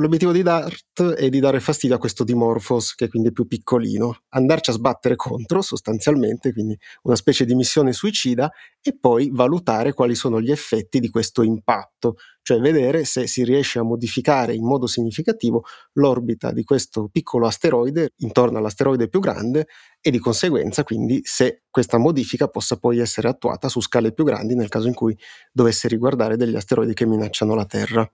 L'obiettivo 0.00 0.32
di 0.32 0.42
Dart 0.42 1.02
è 1.12 1.28
di 1.28 1.40
dare 1.40 1.60
fastidio 1.60 1.96
a 1.96 1.98
questo 1.98 2.24
Dimorphos, 2.24 2.94
che 2.94 3.10
quindi 3.10 3.28
è 3.28 3.32
più 3.32 3.46
piccolino, 3.46 4.22
andarci 4.30 4.70
a 4.70 4.72
sbattere 4.72 5.14
contro 5.14 5.60
sostanzialmente, 5.60 6.54
quindi 6.54 6.74
una 7.02 7.16
specie 7.16 7.44
di 7.44 7.54
missione 7.54 7.92
suicida, 7.92 8.50
e 8.80 8.96
poi 8.98 9.28
valutare 9.30 9.92
quali 9.92 10.14
sono 10.14 10.40
gli 10.40 10.50
effetti 10.50 11.00
di 11.00 11.10
questo 11.10 11.42
impatto, 11.42 12.16
cioè 12.40 12.60
vedere 12.60 13.04
se 13.04 13.26
si 13.26 13.44
riesce 13.44 13.78
a 13.78 13.82
modificare 13.82 14.54
in 14.54 14.64
modo 14.64 14.86
significativo 14.86 15.64
l'orbita 15.92 16.50
di 16.50 16.64
questo 16.64 17.08
piccolo 17.12 17.46
asteroide 17.46 18.14
intorno 18.20 18.56
all'asteroide 18.56 19.10
più 19.10 19.20
grande 19.20 19.66
e 20.00 20.10
di 20.10 20.18
conseguenza 20.18 20.82
quindi 20.82 21.20
se 21.24 21.64
questa 21.68 21.98
modifica 21.98 22.48
possa 22.48 22.78
poi 22.78 23.00
essere 23.00 23.28
attuata 23.28 23.68
su 23.68 23.82
scale 23.82 24.12
più 24.14 24.24
grandi 24.24 24.54
nel 24.54 24.70
caso 24.70 24.88
in 24.88 24.94
cui 24.94 25.14
dovesse 25.52 25.88
riguardare 25.88 26.38
degli 26.38 26.56
asteroidi 26.56 26.94
che 26.94 27.04
minacciano 27.04 27.54
la 27.54 27.66
Terra. 27.66 28.10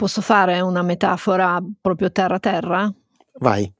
Posso 0.00 0.22
fare 0.22 0.62
una 0.62 0.80
metafora 0.80 1.62
proprio 1.78 2.10
terra-terra? 2.10 2.90
Vai. 3.38 3.70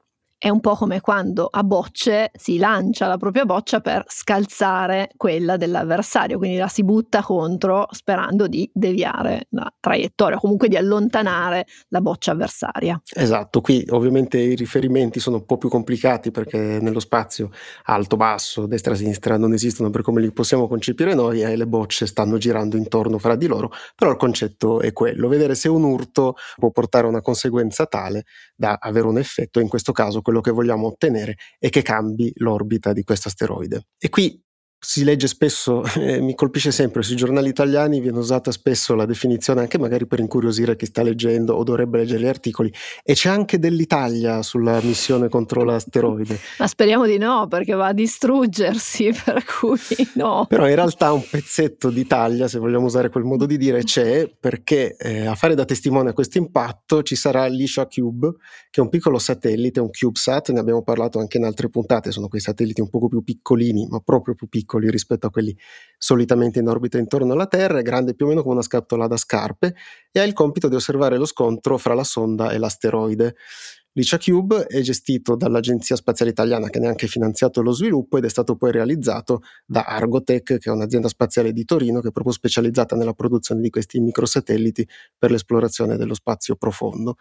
È 0.43 0.49
un 0.49 0.59
po' 0.59 0.73
come 0.73 1.01
quando 1.01 1.47
a 1.51 1.61
bocce 1.61 2.31
si 2.33 2.57
lancia 2.57 3.05
la 3.05 3.17
propria 3.17 3.45
boccia 3.45 3.79
per 3.79 4.05
scalzare 4.07 5.11
quella 5.15 5.55
dell'avversario, 5.55 6.39
quindi 6.39 6.57
la 6.57 6.67
si 6.67 6.83
butta 6.83 7.21
contro 7.21 7.85
sperando 7.91 8.47
di 8.47 8.67
deviare 8.73 9.45
la 9.49 9.71
traiettoria, 9.79 10.39
comunque 10.39 10.67
di 10.67 10.77
allontanare 10.77 11.67
la 11.89 12.01
boccia 12.01 12.31
avversaria. 12.31 12.99
Esatto, 13.13 13.61
qui 13.61 13.85
ovviamente 13.91 14.39
i 14.39 14.55
riferimenti 14.55 15.19
sono 15.19 15.35
un 15.35 15.45
po' 15.45 15.59
più 15.59 15.69
complicati 15.69 16.31
perché 16.31 16.79
nello 16.81 16.99
spazio 16.99 17.51
alto, 17.83 18.17
basso, 18.17 18.65
destra, 18.65 18.95
sinistra 18.95 19.37
non 19.37 19.53
esistono 19.53 19.91
per 19.91 20.01
come 20.01 20.21
li 20.21 20.31
possiamo 20.31 20.67
concepire 20.67 21.13
noi 21.13 21.43
e 21.43 21.55
le 21.55 21.67
bocce 21.67 22.07
stanno 22.07 22.39
girando 22.39 22.77
intorno 22.77 23.19
fra 23.19 23.35
di 23.35 23.45
loro, 23.45 23.71
però 23.95 24.09
il 24.09 24.17
concetto 24.17 24.79
è 24.79 24.91
quello, 24.91 25.27
vedere 25.27 25.53
se 25.53 25.69
un 25.69 25.83
urto 25.83 26.33
può 26.55 26.71
portare 26.71 27.05
a 27.05 27.09
una 27.09 27.21
conseguenza 27.21 27.85
tale 27.85 28.23
da 28.55 28.79
avere 28.81 29.05
un 29.05 29.19
effetto, 29.19 29.59
in 29.59 29.67
questo 29.67 29.91
caso 29.91 30.21
quello 30.21 30.29
che 30.39 30.51
vogliamo 30.51 30.87
ottenere 30.87 31.35
è 31.59 31.67
che 31.69 31.81
cambi 31.81 32.31
l'orbita 32.35 32.93
di 32.93 33.03
questo 33.03 33.27
asteroide. 33.27 33.87
E 33.97 34.07
qui 34.07 34.41
si 34.83 35.03
legge 35.03 35.27
spesso, 35.27 35.83
eh, 35.95 36.19
mi 36.19 36.33
colpisce 36.33 36.71
sempre, 36.71 37.03
sui 37.03 37.15
giornali 37.15 37.47
italiani 37.47 38.01
viene 38.01 38.17
usata 38.17 38.51
spesso 38.51 38.95
la 38.95 39.05
definizione, 39.05 39.61
anche 39.61 39.77
magari 39.77 40.07
per 40.07 40.19
incuriosire 40.19 40.75
chi 40.75 40.87
sta 40.87 41.03
leggendo 41.03 41.53
o 41.53 41.63
dovrebbe 41.63 41.99
leggere 41.99 42.21
gli 42.21 42.27
articoli, 42.27 42.73
e 43.03 43.13
c'è 43.13 43.29
anche 43.29 43.59
dell'Italia 43.59 44.41
sulla 44.41 44.79
missione 44.81 45.29
contro 45.29 45.63
l'asteroide. 45.63 46.39
Ma 46.57 46.65
speriamo 46.65 47.05
di 47.05 47.19
no, 47.19 47.47
perché 47.47 47.73
va 47.73 47.87
a 47.87 47.93
distruggersi, 47.93 49.13
per 49.23 49.45
cui 49.45 49.77
no. 50.15 50.47
Però 50.49 50.67
in 50.67 50.75
realtà 50.75 51.13
un 51.13 51.23
pezzetto 51.29 51.91
d'Italia, 51.91 52.47
se 52.47 52.57
vogliamo 52.57 52.85
usare 52.85 53.09
quel 53.09 53.23
modo 53.23 53.45
di 53.45 53.57
dire, 53.57 53.83
c'è, 53.83 54.27
perché 54.27 54.95
eh, 54.97 55.27
a 55.27 55.35
fare 55.35 55.53
da 55.53 55.63
testimone 55.63 56.09
a 56.09 56.13
questo 56.13 56.39
impatto 56.39 57.03
ci 57.03 57.15
sarà 57.15 57.45
l'Isha 57.45 57.85
Cube, 57.85 58.33
che 58.71 58.79
è 58.79 58.83
un 58.83 58.89
piccolo 58.89 59.19
satellite, 59.19 59.79
un 59.79 59.91
CubeSat, 59.91 60.49
ne 60.49 60.59
abbiamo 60.59 60.81
parlato 60.81 61.19
anche 61.19 61.37
in 61.37 61.43
altre 61.43 61.69
puntate, 61.69 62.11
sono 62.11 62.27
quei 62.27 62.41
satelliti 62.41 62.81
un 62.81 62.89
poco 62.89 63.07
più 63.07 63.23
piccolini, 63.23 63.85
ma 63.87 63.99
proprio 63.99 64.33
più 64.33 64.47
piccoli 64.47 64.69
piccoli 64.71 64.89
rispetto 64.89 65.27
a 65.27 65.29
quelli 65.29 65.55
solitamente 65.97 66.59
in 66.59 66.67
orbita 66.67 66.97
intorno 66.97 67.33
alla 67.33 67.47
Terra, 67.47 67.79
è 67.79 67.81
grande 67.81 68.15
più 68.15 68.25
o 68.25 68.29
meno 68.29 68.41
come 68.41 68.53
una 68.53 68.63
scatola 68.63 69.07
da 69.07 69.17
scarpe 69.17 69.75
e 70.11 70.19
ha 70.19 70.23
il 70.23 70.33
compito 70.33 70.69
di 70.69 70.75
osservare 70.75 71.17
lo 71.17 71.25
scontro 71.25 71.77
fra 71.77 71.93
la 71.93 72.03
sonda 72.03 72.51
e 72.51 72.57
l'asteroide. 72.57 73.35
Licia 73.93 74.17
Cube 74.17 74.67
è 74.67 74.79
gestito 74.79 75.35
dall'Agenzia 75.35 75.97
Spaziale 75.97 76.31
Italiana 76.31 76.69
che 76.69 76.79
ne 76.79 76.87
ha 76.87 76.89
anche 76.89 77.07
finanziato 77.07 77.61
lo 77.61 77.73
sviluppo 77.73 78.17
ed 78.17 78.23
è 78.23 78.29
stato 78.29 78.55
poi 78.55 78.71
realizzato 78.71 79.41
da 79.65 79.83
Argotech, 79.83 80.59
che 80.59 80.69
è 80.69 80.71
un'azienda 80.71 81.09
spaziale 81.09 81.51
di 81.51 81.65
Torino 81.65 81.99
che 81.99 82.07
è 82.07 82.11
proprio 82.11 82.33
specializzata 82.33 82.95
nella 82.95 83.11
produzione 83.11 83.59
di 83.59 83.69
questi 83.69 83.99
microsatelliti 83.99 84.87
per 85.17 85.31
l'esplorazione 85.31 85.97
dello 85.97 86.13
spazio 86.13 86.55
profondo. 86.55 87.17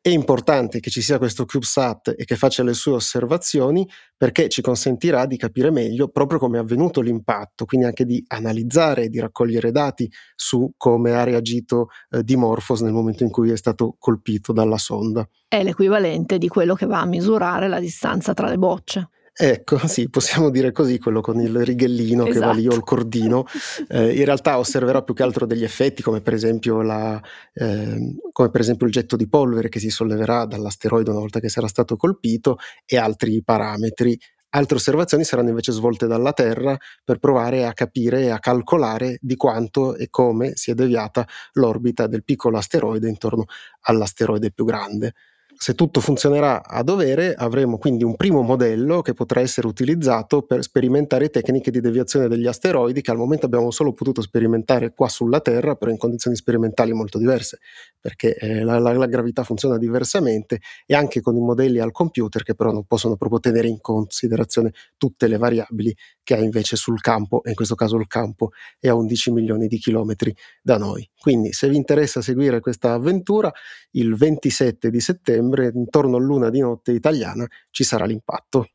È 0.00 0.10
importante 0.10 0.78
che 0.78 0.90
ci 0.90 1.02
sia 1.02 1.18
questo 1.18 1.44
CubeSat 1.44 2.14
e 2.16 2.24
che 2.24 2.36
faccia 2.36 2.62
le 2.62 2.72
sue 2.72 2.92
osservazioni 2.92 3.86
perché 4.16 4.48
ci 4.48 4.62
consentirà 4.62 5.26
di 5.26 5.36
capire 5.36 5.70
meglio 5.70 6.08
proprio 6.08 6.38
come 6.38 6.56
è 6.56 6.60
avvenuto 6.60 7.00
l'impatto, 7.00 7.64
quindi 7.64 7.86
anche 7.86 8.04
di 8.04 8.24
analizzare 8.28 9.04
e 9.04 9.08
di 9.08 9.18
raccogliere 9.18 9.72
dati 9.72 10.10
su 10.36 10.72
come 10.76 11.12
ha 11.12 11.24
reagito 11.24 11.88
eh, 12.10 12.22
Dimorphos 12.22 12.80
nel 12.80 12.92
momento 12.92 13.24
in 13.24 13.30
cui 13.30 13.50
è 13.50 13.56
stato 13.56 13.96
colpito 13.98 14.52
dalla 14.52 14.78
sonda. 14.78 15.28
È 15.48 15.62
l'equivalente 15.62 16.38
di 16.38 16.48
quello 16.48 16.74
che 16.74 16.86
va 16.86 17.00
a 17.00 17.06
misurare 17.06 17.66
la 17.66 17.80
distanza 17.80 18.34
tra 18.34 18.48
le 18.48 18.56
bocce. 18.56 19.10
Ecco, 19.40 19.78
sì, 19.86 20.10
possiamo 20.10 20.50
dire 20.50 20.72
così, 20.72 20.98
quello 20.98 21.20
con 21.20 21.40
il 21.40 21.64
righellino 21.64 22.26
esatto. 22.26 22.40
che 22.40 22.44
va 22.44 22.52
lì 22.52 22.62
o 22.62 22.70
il 22.70 22.72
esatto. 22.72 22.84
cordino. 22.84 23.44
Eh, 23.88 24.16
in 24.16 24.24
realtà 24.24 24.58
osserverà 24.58 25.02
più 25.02 25.14
che 25.14 25.22
altro 25.22 25.46
degli 25.46 25.62
effetti 25.62 26.02
come 26.02 26.20
per, 26.20 26.34
esempio 26.34 26.82
la, 26.82 27.22
eh, 27.52 28.16
come 28.32 28.50
per 28.50 28.60
esempio 28.60 28.86
il 28.86 28.92
getto 28.92 29.14
di 29.14 29.28
polvere 29.28 29.68
che 29.68 29.78
si 29.78 29.90
solleverà 29.90 30.44
dall'asteroide 30.44 31.10
una 31.10 31.20
volta 31.20 31.38
che 31.38 31.48
sarà 31.48 31.68
stato 31.68 31.94
colpito 31.94 32.58
e 32.84 32.96
altri 32.96 33.40
parametri. 33.44 34.18
Altre 34.50 34.76
osservazioni 34.76 35.22
saranno 35.22 35.50
invece 35.50 35.70
svolte 35.70 36.08
dalla 36.08 36.32
Terra 36.32 36.76
per 37.04 37.18
provare 37.18 37.64
a 37.64 37.72
capire 37.74 38.22
e 38.22 38.30
a 38.30 38.40
calcolare 38.40 39.18
di 39.20 39.36
quanto 39.36 39.94
e 39.94 40.08
come 40.10 40.52
si 40.56 40.72
è 40.72 40.74
deviata 40.74 41.24
l'orbita 41.52 42.08
del 42.08 42.24
piccolo 42.24 42.58
asteroide 42.58 43.08
intorno 43.08 43.44
all'asteroide 43.82 44.50
più 44.50 44.64
grande. 44.64 45.12
Se 45.60 45.74
tutto 45.74 45.98
funzionerà 45.98 46.64
a 46.64 46.84
dovere, 46.84 47.34
avremo 47.34 47.78
quindi 47.78 48.04
un 48.04 48.14
primo 48.14 48.42
modello 48.42 49.02
che 49.02 49.12
potrà 49.12 49.40
essere 49.40 49.66
utilizzato 49.66 50.42
per 50.42 50.62
sperimentare 50.62 51.30
tecniche 51.30 51.72
di 51.72 51.80
deviazione 51.80 52.28
degli 52.28 52.46
asteroidi 52.46 53.00
che 53.00 53.10
al 53.10 53.16
momento 53.16 53.46
abbiamo 53.46 53.72
solo 53.72 53.92
potuto 53.92 54.22
sperimentare 54.22 54.94
qua 54.94 55.08
sulla 55.08 55.40
Terra, 55.40 55.74
però 55.74 55.90
in 55.90 55.98
condizioni 55.98 56.36
sperimentali 56.36 56.92
molto 56.92 57.18
diverse, 57.18 57.58
perché 57.98 58.36
eh, 58.36 58.62
la, 58.62 58.78
la, 58.78 58.92
la, 58.92 59.06
gravità 59.06 59.42
funziona 59.42 59.78
diversamente 59.78 60.60
e 60.86 60.94
anche 60.94 61.20
con 61.20 61.36
i 61.36 61.40
modelli 61.40 61.80
al 61.80 61.90
computer 61.90 62.44
che 62.44 62.54
però 62.54 62.70
non 62.70 62.84
possono 62.84 63.16
proprio 63.16 63.40
tenere 63.40 63.66
in 63.66 63.80
considerazione 63.80 64.72
tutte 64.96 65.26
le 65.26 65.38
variabili 65.38 65.92
che 66.22 66.34
ha 66.34 66.38
invece 66.38 66.76
sul 66.76 67.00
campo, 67.00 67.42
e 67.42 67.48
in 67.48 67.56
questo 67.56 67.74
caso 67.74 67.96
il 67.96 68.06
campo 68.06 68.50
è 68.78 68.86
a 68.86 68.94
11 68.94 69.32
milioni 69.32 69.66
di 69.66 69.78
chilometri 69.78 70.32
da 70.62 70.78
noi. 70.78 71.08
Quindi 71.18 71.52
se 71.52 71.68
vi 71.68 71.74
interessa 71.76 72.20
seguire 72.20 72.60
questa 72.60 72.92
avventura, 72.92 73.50
il 73.92 74.14
27 74.14 74.90
di 74.90 75.00
settembre, 75.00 75.47
intorno 75.56 76.16
a 76.16 76.20
luna 76.20 76.50
di 76.50 76.60
notte 76.60 76.92
italiana, 76.92 77.46
ci 77.70 77.84
sarà 77.84 78.04
l'impatto. 78.04 78.66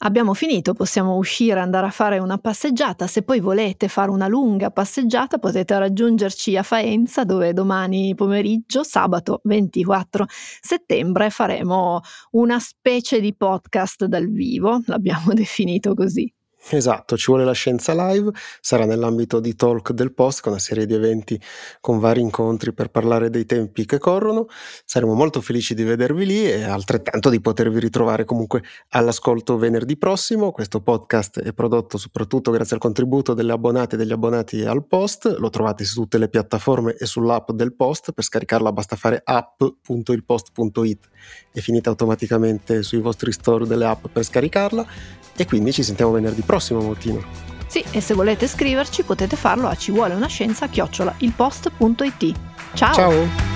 Abbiamo 0.00 0.34
finito, 0.34 0.74
possiamo 0.74 1.16
uscire, 1.16 1.58
andare 1.58 1.86
a 1.86 1.90
fare 1.90 2.18
una 2.18 2.36
passeggiata. 2.36 3.06
Se 3.06 3.22
poi 3.22 3.40
volete 3.40 3.88
fare 3.88 4.10
una 4.10 4.28
lunga 4.28 4.70
passeggiata 4.70 5.38
potete 5.38 5.78
raggiungerci 5.78 6.54
a 6.56 6.62
Faenza 6.62 7.24
dove 7.24 7.54
domani 7.54 8.14
pomeriggio, 8.14 8.84
sabato 8.84 9.40
24 9.44 10.26
settembre, 10.60 11.30
faremo 11.30 12.02
una 12.32 12.58
specie 12.60 13.20
di 13.20 13.34
podcast 13.34 14.04
dal 14.04 14.30
vivo, 14.30 14.80
l'abbiamo 14.84 15.32
definito 15.34 15.94
così. 15.94 16.30
Esatto, 16.68 17.16
ci 17.16 17.26
vuole 17.28 17.44
la 17.44 17.52
scienza 17.52 17.92
live, 17.94 18.32
sarà 18.60 18.86
nell'ambito 18.86 19.38
di 19.38 19.54
Talk 19.54 19.92
del 19.92 20.12
Post, 20.12 20.40
con 20.40 20.50
una 20.50 20.60
serie 20.60 20.84
di 20.84 20.94
eventi 20.94 21.40
con 21.80 22.00
vari 22.00 22.20
incontri 22.20 22.72
per 22.72 22.88
parlare 22.88 23.30
dei 23.30 23.46
tempi 23.46 23.86
che 23.86 23.98
corrono. 23.98 24.48
Saremo 24.84 25.14
molto 25.14 25.40
felici 25.40 25.74
di 25.74 25.84
vedervi 25.84 26.26
lì 26.26 26.44
e 26.44 26.64
altrettanto 26.64 27.30
di 27.30 27.40
potervi 27.40 27.78
ritrovare 27.78 28.24
comunque 28.24 28.64
all'ascolto 28.90 29.56
venerdì 29.56 29.96
prossimo. 29.96 30.50
Questo 30.50 30.80
podcast 30.80 31.40
è 31.40 31.52
prodotto 31.52 31.98
soprattutto 31.98 32.50
grazie 32.50 32.74
al 32.74 32.82
contributo 32.82 33.32
delle 33.32 33.52
abbonate 33.52 33.94
e 33.94 33.98
degli 33.98 34.12
abbonati 34.12 34.64
al 34.64 34.84
Post, 34.88 35.36
lo 35.38 35.50
trovate 35.50 35.84
su 35.84 36.00
tutte 36.00 36.18
le 36.18 36.28
piattaforme 36.28 36.96
e 36.96 37.06
sull'app 37.06 37.52
del 37.52 37.76
Post, 37.76 38.10
per 38.10 38.24
scaricarla 38.24 38.72
basta 38.72 38.96
fare 38.96 39.20
app.ilpost.it 39.22 41.08
e 41.52 41.60
finite 41.60 41.88
automaticamente 41.88 42.82
sui 42.82 42.98
vostri 42.98 43.30
store 43.30 43.68
delle 43.68 43.84
app 43.84 44.06
per 44.12 44.24
scaricarla 44.24 44.86
e 45.36 45.46
quindi 45.46 45.72
ci 45.72 45.82
sentiamo 45.82 46.12
venerdì 46.12 46.42
prossimo 46.42 46.80
Mottino. 46.80 47.22
Sì, 47.66 47.84
e 47.90 48.00
se 48.00 48.14
volete 48.14 48.46
scriverci 48.46 49.02
potete 49.02 49.36
farlo 49.36 49.68
a 49.68 49.74
ci 49.74 49.90
vuole 49.90 50.14
una 50.14 50.28
scienza 50.28 50.68
chiocciola 50.68 51.14
ilpost.it. 51.18 52.34
Ciao! 52.74 52.94
Ciao! 52.94 53.55